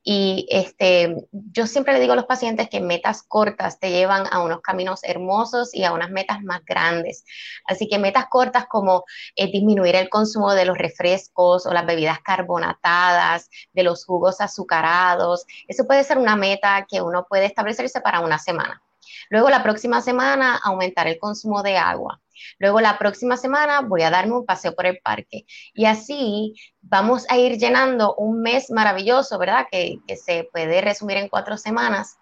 Y 0.02 0.46
este, 0.50 1.14
yo 1.30 1.66
siempre 1.66 1.94
le 1.94 2.00
digo 2.00 2.14
a 2.14 2.16
los 2.16 2.26
pacientes 2.26 2.68
que 2.68 2.80
metas 2.80 3.22
cortas 3.22 3.78
te 3.78 3.90
llevan 3.90 4.26
a 4.30 4.40
unos 4.42 4.62
caminos 4.62 5.00
hermosos 5.04 5.74
y 5.74 5.84
a 5.84 5.92
unas 5.92 6.10
metas 6.10 6.42
más 6.42 6.64
grandes. 6.64 7.24
Así 7.66 7.88
que 7.88 7.98
metas 7.98 8.26
cortas 8.28 8.66
como 8.66 9.04
eh, 9.36 9.50
disminuir 9.50 9.94
el 9.94 10.08
consumo 10.08 10.54
de 10.54 10.64
los 10.64 10.76
refrescos 10.76 11.66
o 11.66 11.72
las 11.72 11.86
bebidas 11.86 12.18
carbonatadas, 12.20 13.48
de 13.72 13.82
los 13.84 14.04
jugos 14.04 14.40
azucarados, 14.40 15.46
eso 15.68 15.86
puede 15.86 16.04
ser 16.04 16.18
una 16.18 16.36
meta 16.36 16.86
que 16.88 17.00
uno 17.00 17.26
puede 17.28 17.46
establecerse 17.46 18.00
para 18.00 18.20
una 18.20 18.38
semana. 18.38 18.82
Luego 19.30 19.50
la 19.50 19.62
próxima 19.62 20.00
semana 20.00 20.56
aumentar 20.62 21.06
el 21.08 21.18
consumo 21.18 21.62
de 21.62 21.76
agua. 21.76 22.20
Luego 22.58 22.80
la 22.80 22.98
próxima 22.98 23.36
semana 23.36 23.80
voy 23.80 24.02
a 24.02 24.10
darme 24.10 24.34
un 24.34 24.46
paseo 24.46 24.74
por 24.74 24.86
el 24.86 24.98
parque. 24.98 25.44
Y 25.74 25.86
así 25.86 26.54
vamos 26.80 27.26
a 27.28 27.36
ir 27.36 27.58
llenando 27.58 28.14
un 28.16 28.40
mes 28.40 28.70
maravilloso, 28.70 29.38
¿verdad? 29.38 29.66
Que, 29.70 29.98
se 30.16 30.48
puede 30.52 30.80
resumir 30.80 31.16
en 31.16 31.28
cuatro 31.28 31.56
semanas 31.56 32.16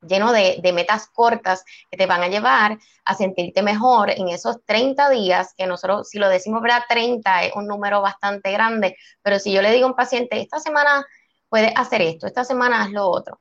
lleno 0.00 0.32
de, 0.32 0.60
de, 0.62 0.72
metas 0.72 1.08
cortas 1.08 1.64
que 1.90 1.96
te 1.96 2.06
van 2.06 2.22
a 2.22 2.28
llevar 2.28 2.78
a 3.04 3.14
sentirte 3.14 3.62
mejor 3.62 4.10
en 4.10 4.28
esos 4.28 4.64
30 4.64 5.10
días, 5.10 5.54
que 5.56 5.66
nosotros, 5.66 6.08
si 6.08 6.20
lo 6.20 6.28
decimos, 6.28 6.62
¿verdad? 6.62 6.84
30 6.88 7.44
es 7.44 7.56
un 7.56 7.66
número 7.66 8.00
bastante 8.00 8.52
grande, 8.52 8.96
pero 9.22 9.40
si 9.40 9.52
yo 9.52 9.60
le 9.60 9.72
digo 9.72 9.86
a 9.86 9.90
un 9.90 9.96
paciente, 9.96 10.40
esta 10.40 10.60
semana 10.60 11.04
puedes 11.48 11.72
hacer 11.74 12.02
esto, 12.02 12.28
esta 12.28 12.44
semana 12.44 12.82
haz 12.82 12.90
lo 12.90 13.08
otro. 13.08 13.40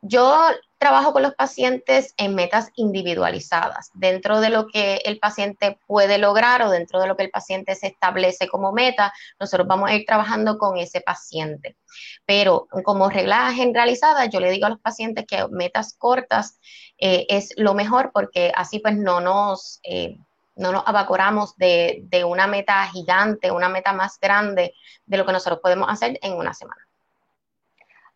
Yo 0.00 0.50
trabajo 0.78 1.12
con 1.12 1.22
los 1.22 1.34
pacientes 1.34 2.14
en 2.16 2.34
metas 2.34 2.70
individualizadas, 2.74 3.90
dentro 3.94 4.40
de 4.40 4.50
lo 4.50 4.68
que 4.68 5.02
el 5.04 5.18
paciente 5.18 5.78
puede 5.86 6.18
lograr 6.18 6.62
o 6.62 6.70
dentro 6.70 7.00
de 7.00 7.08
lo 7.08 7.16
que 7.16 7.24
el 7.24 7.30
paciente 7.30 7.74
se 7.74 7.88
establece 7.88 8.48
como 8.48 8.72
meta, 8.72 9.12
nosotros 9.40 9.66
vamos 9.66 9.90
a 9.90 9.94
ir 9.94 10.06
trabajando 10.06 10.56
con 10.56 10.78
ese 10.78 11.00
paciente. 11.00 11.76
Pero 12.24 12.68
como 12.84 13.10
regla 13.10 13.52
generalizada, 13.52 14.26
yo 14.26 14.40
le 14.40 14.50
digo 14.50 14.66
a 14.66 14.70
los 14.70 14.80
pacientes 14.80 15.26
que 15.26 15.46
metas 15.50 15.94
cortas 15.98 16.60
eh, 16.98 17.26
es 17.28 17.52
lo 17.56 17.74
mejor 17.74 18.10
porque 18.12 18.52
así 18.54 18.78
pues 18.78 18.96
no 18.96 19.20
nos... 19.20 19.80
Eh, 19.82 20.18
no 20.58 20.72
nos 20.72 20.82
abacoramos 20.88 21.56
de, 21.56 22.00
de 22.08 22.24
una 22.24 22.48
meta 22.48 22.84
gigante, 22.88 23.52
una 23.52 23.68
meta 23.68 23.92
más 23.92 24.18
grande 24.18 24.74
de 25.06 25.16
lo 25.16 25.24
que 25.24 25.30
nosotros 25.30 25.60
podemos 25.62 25.88
hacer 25.88 26.18
en 26.20 26.32
una 26.32 26.52
semana. 26.52 26.87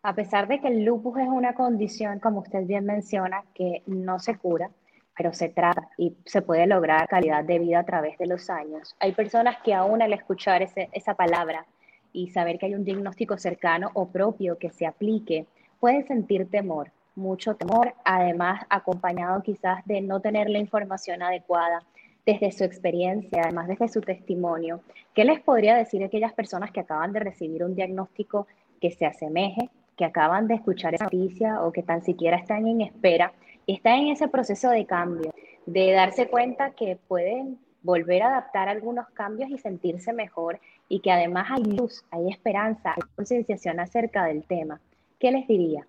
A 0.05 0.13
pesar 0.15 0.49
de 0.49 0.59
que 0.59 0.67
el 0.67 0.83
lupus 0.83 1.17
es 1.17 1.29
una 1.29 1.53
condición, 1.53 2.19
como 2.19 2.41
usted 2.41 2.65
bien 2.65 2.83
menciona, 2.83 3.45
que 3.55 3.83
no 3.85 4.19
se 4.19 4.37
cura, 4.37 4.69
pero 5.15 5.31
se 5.31 5.47
trata 5.47 5.87
y 5.97 6.13
se 6.25 6.41
puede 6.41 6.67
lograr 6.67 7.07
calidad 7.07 7.45
de 7.45 7.57
vida 7.57 7.79
a 7.79 7.85
través 7.85 8.17
de 8.17 8.27
los 8.27 8.49
años. 8.49 8.97
Hay 8.99 9.13
personas 9.13 9.55
que 9.63 9.73
aún 9.73 10.01
al 10.01 10.11
escuchar 10.11 10.61
esa 10.61 11.13
palabra 11.13 11.65
y 12.11 12.27
saber 12.31 12.59
que 12.59 12.65
hay 12.65 12.75
un 12.75 12.83
diagnóstico 12.83 13.37
cercano 13.37 13.91
o 13.93 14.09
propio 14.09 14.57
que 14.57 14.71
se 14.71 14.85
aplique, 14.85 15.45
pueden 15.79 16.05
sentir 16.05 16.51
temor, 16.51 16.91
mucho 17.15 17.55
temor, 17.55 17.93
además 18.03 18.65
acompañado 18.69 19.41
quizás 19.41 19.85
de 19.85 20.01
no 20.01 20.19
tener 20.19 20.49
la 20.49 20.59
información 20.59 21.21
adecuada 21.21 21.81
desde 22.25 22.51
su 22.51 22.65
experiencia, 22.65 23.43
además 23.43 23.69
desde 23.69 23.87
su 23.87 24.01
testimonio. 24.01 24.81
¿Qué 25.13 25.23
les 25.23 25.39
podría 25.39 25.77
decir 25.77 26.03
a 26.03 26.07
aquellas 26.07 26.33
personas 26.33 26.71
que 26.71 26.81
acaban 26.81 27.13
de 27.13 27.21
recibir 27.21 27.63
un 27.63 27.73
diagnóstico 27.73 28.47
que 28.81 28.91
se 28.91 29.05
asemeje, 29.05 29.69
que 29.97 30.05
acaban 30.05 30.47
de 30.47 30.55
escuchar 30.55 30.95
esa 30.95 31.05
noticia 31.05 31.61
o 31.63 31.71
que 31.71 31.83
tan 31.83 32.03
siquiera 32.03 32.37
están 32.37 32.67
en 32.67 32.81
espera 32.81 33.33
están 33.67 33.99
en 33.99 34.07
ese 34.09 34.27
proceso 34.27 34.69
de 34.69 34.85
cambio, 34.85 35.33
de 35.65 35.91
darse 35.91 36.27
cuenta 36.27 36.71
que 36.71 36.97
pueden 37.07 37.59
volver 37.81 38.23
a 38.23 38.27
adaptar 38.29 38.69
algunos 38.69 39.09
cambios 39.09 39.49
y 39.49 39.57
sentirse 39.57 40.13
mejor 40.13 40.59
y 40.89 40.99
que 40.99 41.11
además 41.11 41.47
hay 41.51 41.63
luz, 41.63 42.03
hay 42.11 42.29
esperanza, 42.29 42.93
hay 42.95 43.01
concienciación 43.15 43.79
acerca 43.79 44.25
del 44.25 44.43
tema? 44.45 44.81
¿Qué 45.19 45.31
les 45.31 45.47
diría? 45.47 45.85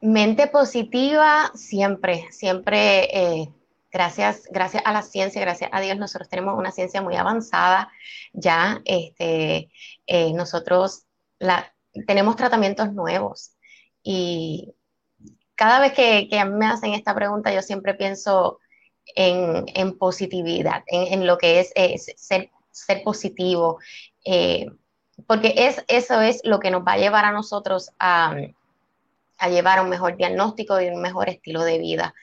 Mente 0.00 0.46
positiva 0.48 1.50
siempre, 1.54 2.26
siempre, 2.30 3.04
eh, 3.16 3.48
gracias, 3.90 4.46
gracias 4.50 4.82
a 4.84 4.92
la 4.92 5.00
ciencia, 5.00 5.40
gracias 5.40 5.70
a 5.72 5.80
Dios, 5.80 5.96
nosotros 5.96 6.28
tenemos 6.28 6.58
una 6.58 6.72
ciencia 6.72 7.00
muy 7.00 7.16
avanzada 7.16 7.90
ya, 8.34 8.82
este, 8.84 9.70
eh, 10.06 10.32
nosotros 10.34 11.06
la, 11.38 11.73
tenemos 12.06 12.36
tratamientos 12.36 12.92
nuevos. 12.92 13.52
Y 14.02 14.74
cada 15.54 15.80
vez 15.80 15.92
que, 15.92 16.28
que, 16.28 16.44
me 16.44 16.66
hacen 16.66 16.94
esta 16.94 17.14
pregunta 17.14 17.52
yo 17.52 17.62
siempre 17.62 17.94
pienso 17.94 18.58
en, 19.14 19.66
en 19.74 19.98
positividad, 19.98 20.82
en, 20.86 21.12
en, 21.12 21.26
lo 21.26 21.38
que 21.38 21.60
es, 21.60 21.72
ser, 22.16 22.50
ser, 22.70 23.02
positivo, 23.02 23.78
eh, 24.24 24.66
porque 25.26 25.54
es, 25.56 25.84
eso 25.88 26.20
es 26.20 26.40
lo 26.44 26.58
que 26.60 26.70
nos 26.70 26.82
va 26.82 26.92
a 26.92 26.98
llevar 26.98 27.24
a 27.24 27.32
nosotros 27.32 27.90
a 27.98 28.34
a 29.38 29.48
llevar 29.48 29.82
un 29.82 29.88
mejor 29.88 30.16
diagnóstico 30.16 30.80
y 30.80 30.88
un 30.88 31.00
mejor 31.00 31.28
estilo 31.28 31.64
de 31.64 31.78
vida. 31.78 32.14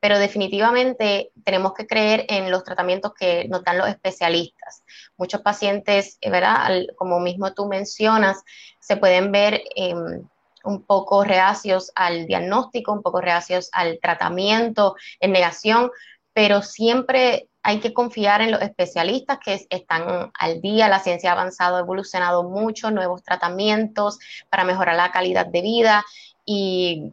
Pero 0.00 0.18
definitivamente 0.18 1.30
tenemos 1.44 1.72
que 1.74 1.86
creer 1.86 2.26
en 2.28 2.50
los 2.50 2.64
tratamientos 2.64 3.12
que 3.14 3.48
nos 3.48 3.64
dan 3.64 3.78
los 3.78 3.88
especialistas. 3.88 4.82
Muchos 5.16 5.40
pacientes, 5.40 6.18
eh, 6.20 6.30
¿verdad? 6.30 6.82
Como 6.96 7.20
mismo 7.20 7.52
tú 7.54 7.66
mencionas, 7.66 8.42
se 8.78 8.96
pueden 8.96 9.32
ver 9.32 9.62
em, 9.74 10.26
un 10.64 10.82
poco 10.82 11.24
reacios 11.24 11.92
al 11.94 12.26
diagnóstico, 12.26 12.92
un 12.92 13.02
poco 13.02 13.20
reacios 13.20 13.70
al 13.72 13.98
tratamiento, 14.00 14.96
en 15.20 15.32
negación, 15.32 15.90
pero 16.32 16.60
siempre 16.60 17.48
hay 17.66 17.80
que 17.80 17.92
confiar 17.92 18.42
en 18.42 18.52
los 18.52 18.62
especialistas 18.62 19.38
que 19.44 19.66
están 19.70 20.30
al 20.38 20.60
día, 20.60 20.88
la 20.88 21.00
ciencia 21.00 21.30
ha 21.30 21.32
avanzado, 21.32 21.76
ha 21.76 21.80
evolucionado 21.80 22.44
mucho, 22.44 22.92
nuevos 22.92 23.24
tratamientos 23.24 24.20
para 24.48 24.62
mejorar 24.62 24.94
la 24.94 25.10
calidad 25.10 25.46
de 25.46 25.62
vida 25.62 26.04
y, 26.44 27.12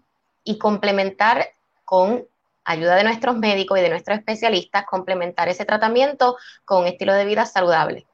complementar 0.60 1.48
con 1.86 2.28
ayuda 2.66 2.96
de 2.96 3.04
nuestros 3.04 3.38
médicos 3.38 3.80
y 3.80 3.82
de 3.82 3.90
nuestros 3.90 4.18
especialistas, 4.18 4.86
complementar 4.86 5.50
ese 5.50 5.66
tratamiento 5.66 6.38
con 6.66 6.82
un 6.82 6.88
estilo 6.88 7.14
de 7.14 7.26
vida 7.26 7.46
saludable. 7.46 8.06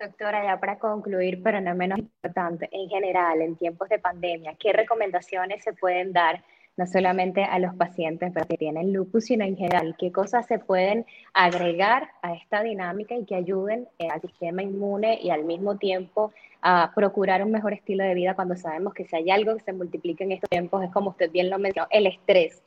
Doctora, 0.00 0.44
ya 0.44 0.58
para 0.58 0.78
concluir, 0.78 1.40
pero 1.42 1.60
no 1.60 1.74
menos 1.76 2.00
importante, 2.00 2.68
en 2.72 2.88
general, 2.88 3.40
en 3.40 3.56
tiempos 3.56 3.88
de 3.88 4.00
pandemia, 4.00 4.56
¿qué 4.58 4.72
recomendaciones 4.72 5.62
se 5.62 5.72
pueden 5.74 6.12
dar 6.12 6.42
no 6.76 6.86
solamente 6.86 7.44
a 7.44 7.58
los 7.58 7.74
pacientes 7.74 8.32
que 8.48 8.56
tienen 8.56 8.92
lupus, 8.92 9.26
sino 9.26 9.44
en 9.44 9.56
general, 9.56 9.94
qué 9.98 10.10
cosas 10.10 10.46
se 10.46 10.58
pueden 10.58 11.04
agregar 11.34 12.08
a 12.22 12.34
esta 12.34 12.62
dinámica 12.62 13.14
y 13.14 13.24
que 13.26 13.34
ayuden 13.34 13.88
eh, 13.98 14.08
al 14.08 14.20
sistema 14.22 14.62
inmune 14.62 15.18
y 15.22 15.30
al 15.30 15.44
mismo 15.44 15.76
tiempo 15.76 16.32
a 16.62 16.92
procurar 16.94 17.44
un 17.44 17.50
mejor 17.50 17.74
estilo 17.74 18.04
de 18.04 18.14
vida 18.14 18.34
cuando 18.34 18.56
sabemos 18.56 18.94
que 18.94 19.04
si 19.04 19.16
hay 19.16 19.30
algo 19.30 19.56
que 19.56 19.64
se 19.64 19.72
multiplica 19.72 20.24
en 20.24 20.32
estos 20.32 20.48
tiempos, 20.48 20.82
es 20.82 20.90
como 20.90 21.10
usted 21.10 21.30
bien 21.30 21.50
lo 21.50 21.58
mencionó, 21.58 21.88
el 21.90 22.06
estrés. 22.06 22.62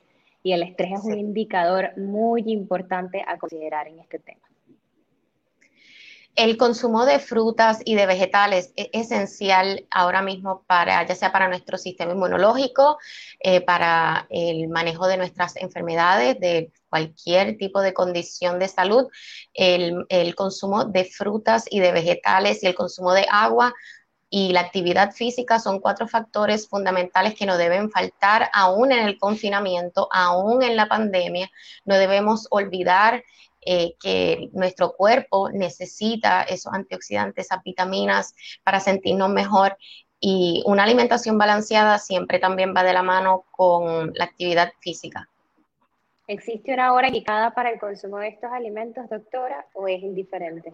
Y 0.45 0.53
el 0.53 0.61
estrés 0.61 0.91
es 0.99 1.05
un 1.05 1.17
indicador 1.17 1.97
muy 1.97 2.43
importante 2.45 3.25
a 3.27 3.39
considerar 3.39 3.87
en 3.87 3.99
este 3.99 4.19
tema. 4.19 4.47
El 6.35 6.55
consumo 6.55 7.03
de 7.07 7.17
frutas 7.17 7.79
y 7.83 7.95
de 7.95 8.05
vegetales 8.05 8.71
es 8.75 8.89
esencial 8.93 9.87
ahora 9.89 10.21
mismo 10.21 10.63
para, 10.67 11.03
ya 11.07 11.15
sea 11.15 11.31
para 11.31 11.47
nuestro 11.47 11.79
sistema 11.79 12.11
inmunológico, 12.11 12.99
eh, 13.39 13.61
para 13.61 14.27
el 14.29 14.67
manejo 14.67 15.07
de 15.07 15.17
nuestras 15.17 15.55
enfermedades, 15.55 16.39
de 16.39 16.71
cualquier 16.91 17.57
tipo 17.57 17.81
de 17.81 17.95
condición 17.95 18.59
de 18.59 18.67
salud. 18.67 19.07
El, 19.51 20.05
el 20.09 20.35
consumo 20.35 20.85
de 20.85 21.05
frutas 21.05 21.65
y 21.71 21.79
de 21.79 21.91
vegetales 21.91 22.61
y 22.61 22.67
el 22.67 22.75
consumo 22.75 23.13
de 23.13 23.25
agua 23.31 23.73
y 24.29 24.51
la 24.53 24.61
actividad 24.61 25.11
física 25.11 25.59
son 25.59 25.79
cuatro 25.79 26.07
factores 26.07 26.67
fundamentales 26.67 27.35
que 27.35 27.45
no 27.45 27.57
deben 27.57 27.91
faltar 27.91 28.49
aún 28.53 28.91
en 28.91 29.05
el 29.05 29.17
confinamiento, 29.17 30.07
aún 30.11 30.63
en 30.63 30.75
la 30.75 30.87
pandemia. 30.87 31.49
No 31.85 31.95
debemos 31.95 32.47
olvidar 32.49 33.23
eh, 33.61 33.95
que 33.99 34.49
nuestro 34.53 34.93
cuerpo 34.93 35.49
necesita 35.49 36.43
esos 36.43 36.73
antioxidantes, 36.73 37.45
esas 37.45 37.63
vitaminas 37.63 38.35
para 38.63 38.79
sentirnos 38.79 39.29
mejor. 39.29 39.77
Y 40.19 40.63
una 40.65 40.83
alimentación 40.83 41.37
balanceada 41.37 41.99
siempre 41.99 42.39
también 42.39 42.73
va 42.75 42.83
de 42.83 42.93
la 42.93 43.03
mano 43.03 43.45
con 43.51 44.11
la 44.15 44.25
actividad 44.25 44.71
física. 44.79 45.29
¿Existe 46.27 46.73
una 46.73 46.93
hora 46.93 47.07
indicada 47.07 47.53
para 47.53 47.69
el 47.69 47.79
consumo 47.79 48.17
de 48.17 48.29
estos 48.29 48.51
alimentos, 48.51 49.07
doctora, 49.09 49.67
o 49.73 49.87
es 49.87 50.01
indiferente? 50.01 50.73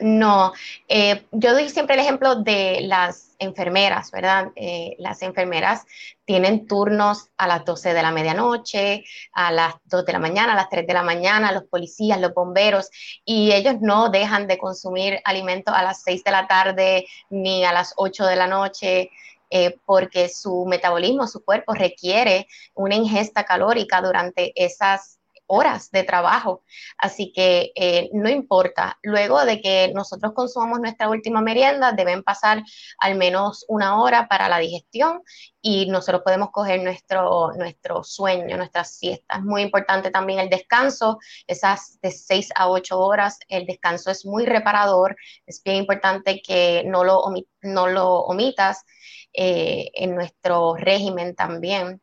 No, 0.00 0.52
eh, 0.88 1.26
yo 1.30 1.52
doy 1.52 1.68
siempre 1.68 1.94
el 1.94 2.00
ejemplo 2.00 2.36
de 2.36 2.80
las 2.82 3.36
enfermeras, 3.38 4.10
¿verdad? 4.10 4.48
Eh, 4.56 4.96
las 4.98 5.20
enfermeras 5.20 5.84
tienen 6.24 6.66
turnos 6.66 7.28
a 7.36 7.46
las 7.46 7.66
12 7.66 7.92
de 7.92 8.02
la 8.02 8.10
medianoche, 8.10 9.04
a 9.32 9.52
las 9.52 9.74
2 9.84 10.06
de 10.06 10.12
la 10.12 10.18
mañana, 10.18 10.52
a 10.52 10.56
las 10.56 10.70
3 10.70 10.86
de 10.86 10.94
la 10.94 11.02
mañana, 11.02 11.52
los 11.52 11.64
policías, 11.64 12.18
los 12.18 12.32
bomberos, 12.32 12.88
y 13.24 13.52
ellos 13.52 13.76
no 13.80 14.08
dejan 14.08 14.46
de 14.46 14.56
consumir 14.56 15.20
alimentos 15.24 15.74
a 15.74 15.82
las 15.82 16.02
6 16.02 16.24
de 16.24 16.30
la 16.30 16.46
tarde 16.46 17.06
ni 17.28 17.64
a 17.64 17.72
las 17.72 17.92
8 17.96 18.26
de 18.26 18.36
la 18.36 18.46
noche. 18.46 19.10
Eh, 19.52 19.76
porque 19.84 20.28
su 20.28 20.64
metabolismo, 20.64 21.26
su 21.26 21.44
cuerpo 21.44 21.74
requiere 21.74 22.46
una 22.74 22.94
ingesta 22.94 23.42
calórica 23.42 24.00
durante 24.00 24.52
esas 24.54 25.19
horas 25.50 25.90
de 25.90 26.04
trabajo. 26.04 26.62
Así 26.96 27.32
que 27.32 27.72
eh, 27.74 28.08
no 28.12 28.28
importa. 28.28 28.98
Luego 29.02 29.44
de 29.44 29.60
que 29.60 29.92
nosotros 29.94 30.32
consumamos 30.32 30.80
nuestra 30.80 31.08
última 31.08 31.40
merienda, 31.40 31.92
deben 31.92 32.22
pasar 32.22 32.62
al 32.98 33.16
menos 33.16 33.64
una 33.68 34.00
hora 34.00 34.28
para 34.28 34.48
la 34.48 34.58
digestión 34.58 35.22
y 35.60 35.86
nosotros 35.86 36.22
podemos 36.24 36.50
coger 36.52 36.82
nuestro, 36.82 37.52
nuestro 37.56 38.04
sueño, 38.04 38.56
nuestras 38.56 38.96
siestas. 38.96 39.38
Es 39.38 39.44
muy 39.44 39.62
importante 39.62 40.10
también 40.10 40.38
el 40.38 40.48
descanso, 40.48 41.18
esas 41.46 41.98
de 42.00 42.12
6 42.12 42.50
a 42.54 42.68
8 42.68 42.98
horas. 42.98 43.38
El 43.48 43.66
descanso 43.66 44.10
es 44.10 44.24
muy 44.24 44.46
reparador. 44.46 45.16
Es 45.46 45.62
bien 45.64 45.78
importante 45.78 46.40
que 46.40 46.84
no 46.86 47.02
lo, 47.02 47.24
no 47.62 47.88
lo 47.88 48.20
omitas 48.20 48.84
eh, 49.32 49.90
en 49.94 50.14
nuestro 50.14 50.76
régimen 50.76 51.34
también. 51.34 52.00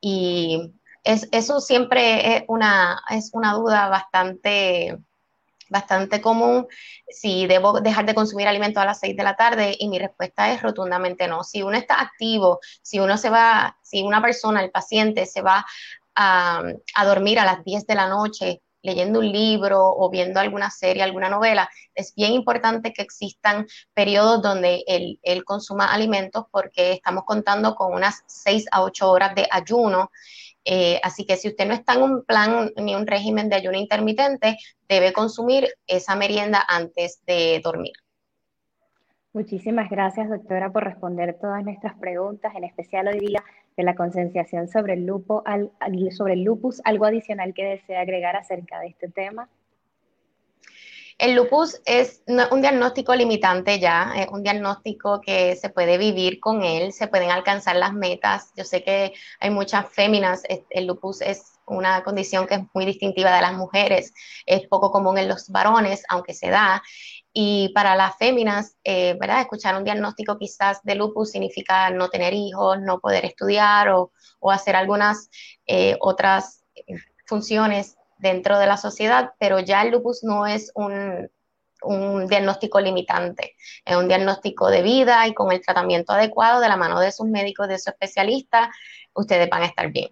Y 0.00 0.79
es, 1.04 1.28
eso 1.32 1.60
siempre 1.60 2.36
es 2.36 2.44
una, 2.48 3.02
es 3.10 3.30
una 3.32 3.54
duda 3.54 3.88
bastante, 3.88 4.98
bastante 5.68 6.20
común 6.20 6.66
si 7.08 7.46
debo 7.46 7.80
dejar 7.80 8.06
de 8.06 8.14
consumir 8.14 8.48
alimentos 8.48 8.82
a 8.82 8.86
las 8.86 9.00
6 9.00 9.16
de 9.16 9.22
la 9.24 9.36
tarde 9.36 9.76
y 9.78 9.88
mi 9.88 9.98
respuesta 9.98 10.52
es 10.52 10.62
rotundamente 10.62 11.28
no. 11.28 11.44
Si 11.44 11.62
uno 11.62 11.76
está 11.76 12.00
activo, 12.00 12.60
si 12.82 13.00
uno 13.00 13.16
se 13.16 13.30
va, 13.30 13.78
si 13.82 14.02
una 14.02 14.20
persona, 14.22 14.62
el 14.62 14.70
paciente 14.70 15.26
se 15.26 15.42
va 15.42 15.64
a, 16.14 16.62
a 16.94 17.04
dormir 17.04 17.38
a 17.38 17.44
las 17.44 17.64
10 17.64 17.86
de 17.86 17.94
la 17.94 18.08
noche 18.08 18.62
leyendo 18.82 19.18
un 19.18 19.30
libro 19.30 19.78
o 19.82 20.10
viendo 20.10 20.40
alguna 20.40 20.70
serie, 20.70 21.02
alguna 21.02 21.28
novela, 21.28 21.68
es 21.94 22.14
bien 22.14 22.32
importante 22.32 22.92
que 22.92 23.02
existan 23.02 23.66
periodos 23.94 24.42
donde 24.42 24.84
él, 24.86 25.18
él 25.22 25.44
consuma 25.44 25.92
alimentos 25.92 26.46
porque 26.50 26.92
estamos 26.92 27.24
contando 27.24 27.74
con 27.74 27.92
unas 27.92 28.22
6 28.26 28.66
a 28.70 28.82
8 28.82 29.10
horas 29.10 29.34
de 29.34 29.46
ayuno 29.50 30.10
eh, 30.64 31.00
así 31.02 31.24
que 31.24 31.36
si 31.36 31.48
usted 31.48 31.66
no 31.66 31.74
está 31.74 31.94
en 31.94 32.02
un 32.02 32.24
plan 32.24 32.70
ni 32.76 32.94
un 32.94 33.06
régimen 33.06 33.48
de 33.48 33.56
ayuno 33.56 33.78
intermitente, 33.78 34.56
debe 34.88 35.12
consumir 35.12 35.68
esa 35.86 36.16
merienda 36.16 36.64
antes 36.68 37.22
de 37.26 37.60
dormir. 37.62 37.92
Muchísimas 39.32 39.88
gracias, 39.88 40.28
doctora, 40.28 40.72
por 40.72 40.82
responder 40.82 41.38
todas 41.40 41.62
nuestras 41.64 41.96
preguntas, 41.98 42.52
en 42.56 42.64
especial 42.64 43.06
hoy 43.06 43.20
día 43.20 43.44
de 43.76 43.84
la 43.84 43.94
concienciación 43.94 44.66
sobre 44.66 44.94
el, 44.94 45.06
sobre 46.10 46.32
el 46.34 46.42
lupus. 46.42 46.82
¿Algo 46.84 47.04
adicional 47.04 47.54
que 47.54 47.64
desea 47.64 48.00
agregar 48.00 48.34
acerca 48.34 48.80
de 48.80 48.88
este 48.88 49.08
tema? 49.08 49.48
El 51.20 51.34
lupus 51.34 51.78
es 51.84 52.22
un 52.26 52.62
diagnóstico 52.62 53.14
limitante 53.14 53.78
ya, 53.78 54.14
es 54.16 54.28
un 54.28 54.42
diagnóstico 54.42 55.20
que 55.20 55.54
se 55.54 55.68
puede 55.68 55.98
vivir 55.98 56.40
con 56.40 56.62
él, 56.62 56.94
se 56.94 57.08
pueden 57.08 57.30
alcanzar 57.30 57.76
las 57.76 57.92
metas. 57.92 58.52
Yo 58.56 58.64
sé 58.64 58.82
que 58.82 59.12
hay 59.38 59.50
muchas 59.50 59.86
féminas, 59.90 60.44
el 60.70 60.86
lupus 60.86 61.20
es 61.20 61.58
una 61.66 62.02
condición 62.04 62.46
que 62.46 62.54
es 62.54 62.60
muy 62.72 62.86
distintiva 62.86 63.34
de 63.34 63.42
las 63.42 63.52
mujeres, 63.52 64.14
es 64.46 64.66
poco 64.66 64.90
común 64.90 65.18
en 65.18 65.28
los 65.28 65.50
varones, 65.50 66.04
aunque 66.08 66.32
se 66.32 66.48
da. 66.48 66.82
Y 67.34 67.70
para 67.74 67.96
las 67.96 68.16
féminas, 68.16 68.78
eh, 68.82 69.14
¿verdad? 69.20 69.42
Escuchar 69.42 69.76
un 69.76 69.84
diagnóstico 69.84 70.38
quizás 70.38 70.82
de 70.84 70.94
lupus 70.94 71.32
significa 71.32 71.90
no 71.90 72.08
tener 72.08 72.32
hijos, 72.32 72.80
no 72.80 72.98
poder 72.98 73.26
estudiar 73.26 73.90
o, 73.90 74.10
hacer 74.50 74.74
algunas 74.74 75.28
eh, 75.66 75.98
otras 76.00 76.64
funciones 77.26 77.98
dentro 78.20 78.58
de 78.58 78.66
la 78.66 78.76
sociedad, 78.76 79.32
pero 79.38 79.58
ya 79.58 79.82
el 79.82 79.90
lupus 79.90 80.22
no 80.22 80.46
es 80.46 80.72
un, 80.74 81.30
diagnóstico 82.28 82.78
limitante, 82.78 83.56
es 83.86 83.96
un 83.96 84.06
diagnóstico 84.06 84.68
de 84.68 84.82
vida 84.82 85.26
y 85.26 85.32
con 85.32 85.50
el 85.50 85.62
tratamiento 85.62 86.12
adecuado 86.12 86.60
de 86.60 86.68
la 86.68 86.76
mano 86.76 87.00
de 87.00 87.10
sus 87.10 87.26
médicos, 87.26 87.68
de 87.68 87.78
su 87.78 87.88
especialista, 87.88 88.70
ustedes 89.14 89.48
van 89.48 89.62
a 89.62 89.66
estar 89.66 89.90
bien. 89.90 90.10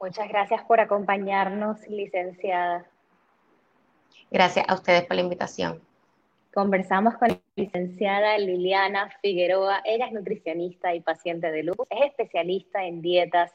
Muchas 0.00 0.28
gracias 0.28 0.62
por 0.64 0.80
acompañarnos, 0.80 1.78
licenciada. 1.88 2.84
Gracias 4.30 4.66
a 4.68 4.74
ustedes 4.74 5.04
por 5.04 5.14
la 5.14 5.22
invitación. 5.22 5.80
Conversamos 6.52 7.14
con 7.16 7.28
la 7.28 7.38
licenciada 7.56 8.36
Liliana 8.38 9.10
Figueroa. 9.22 9.80
Ella 9.84 10.06
es 10.06 10.12
nutricionista 10.12 10.94
y 10.94 11.00
paciente 11.00 11.50
de 11.50 11.62
lupus. 11.62 11.86
Es 11.90 12.10
especialista 12.10 12.84
en 12.84 13.02
dietas 13.02 13.52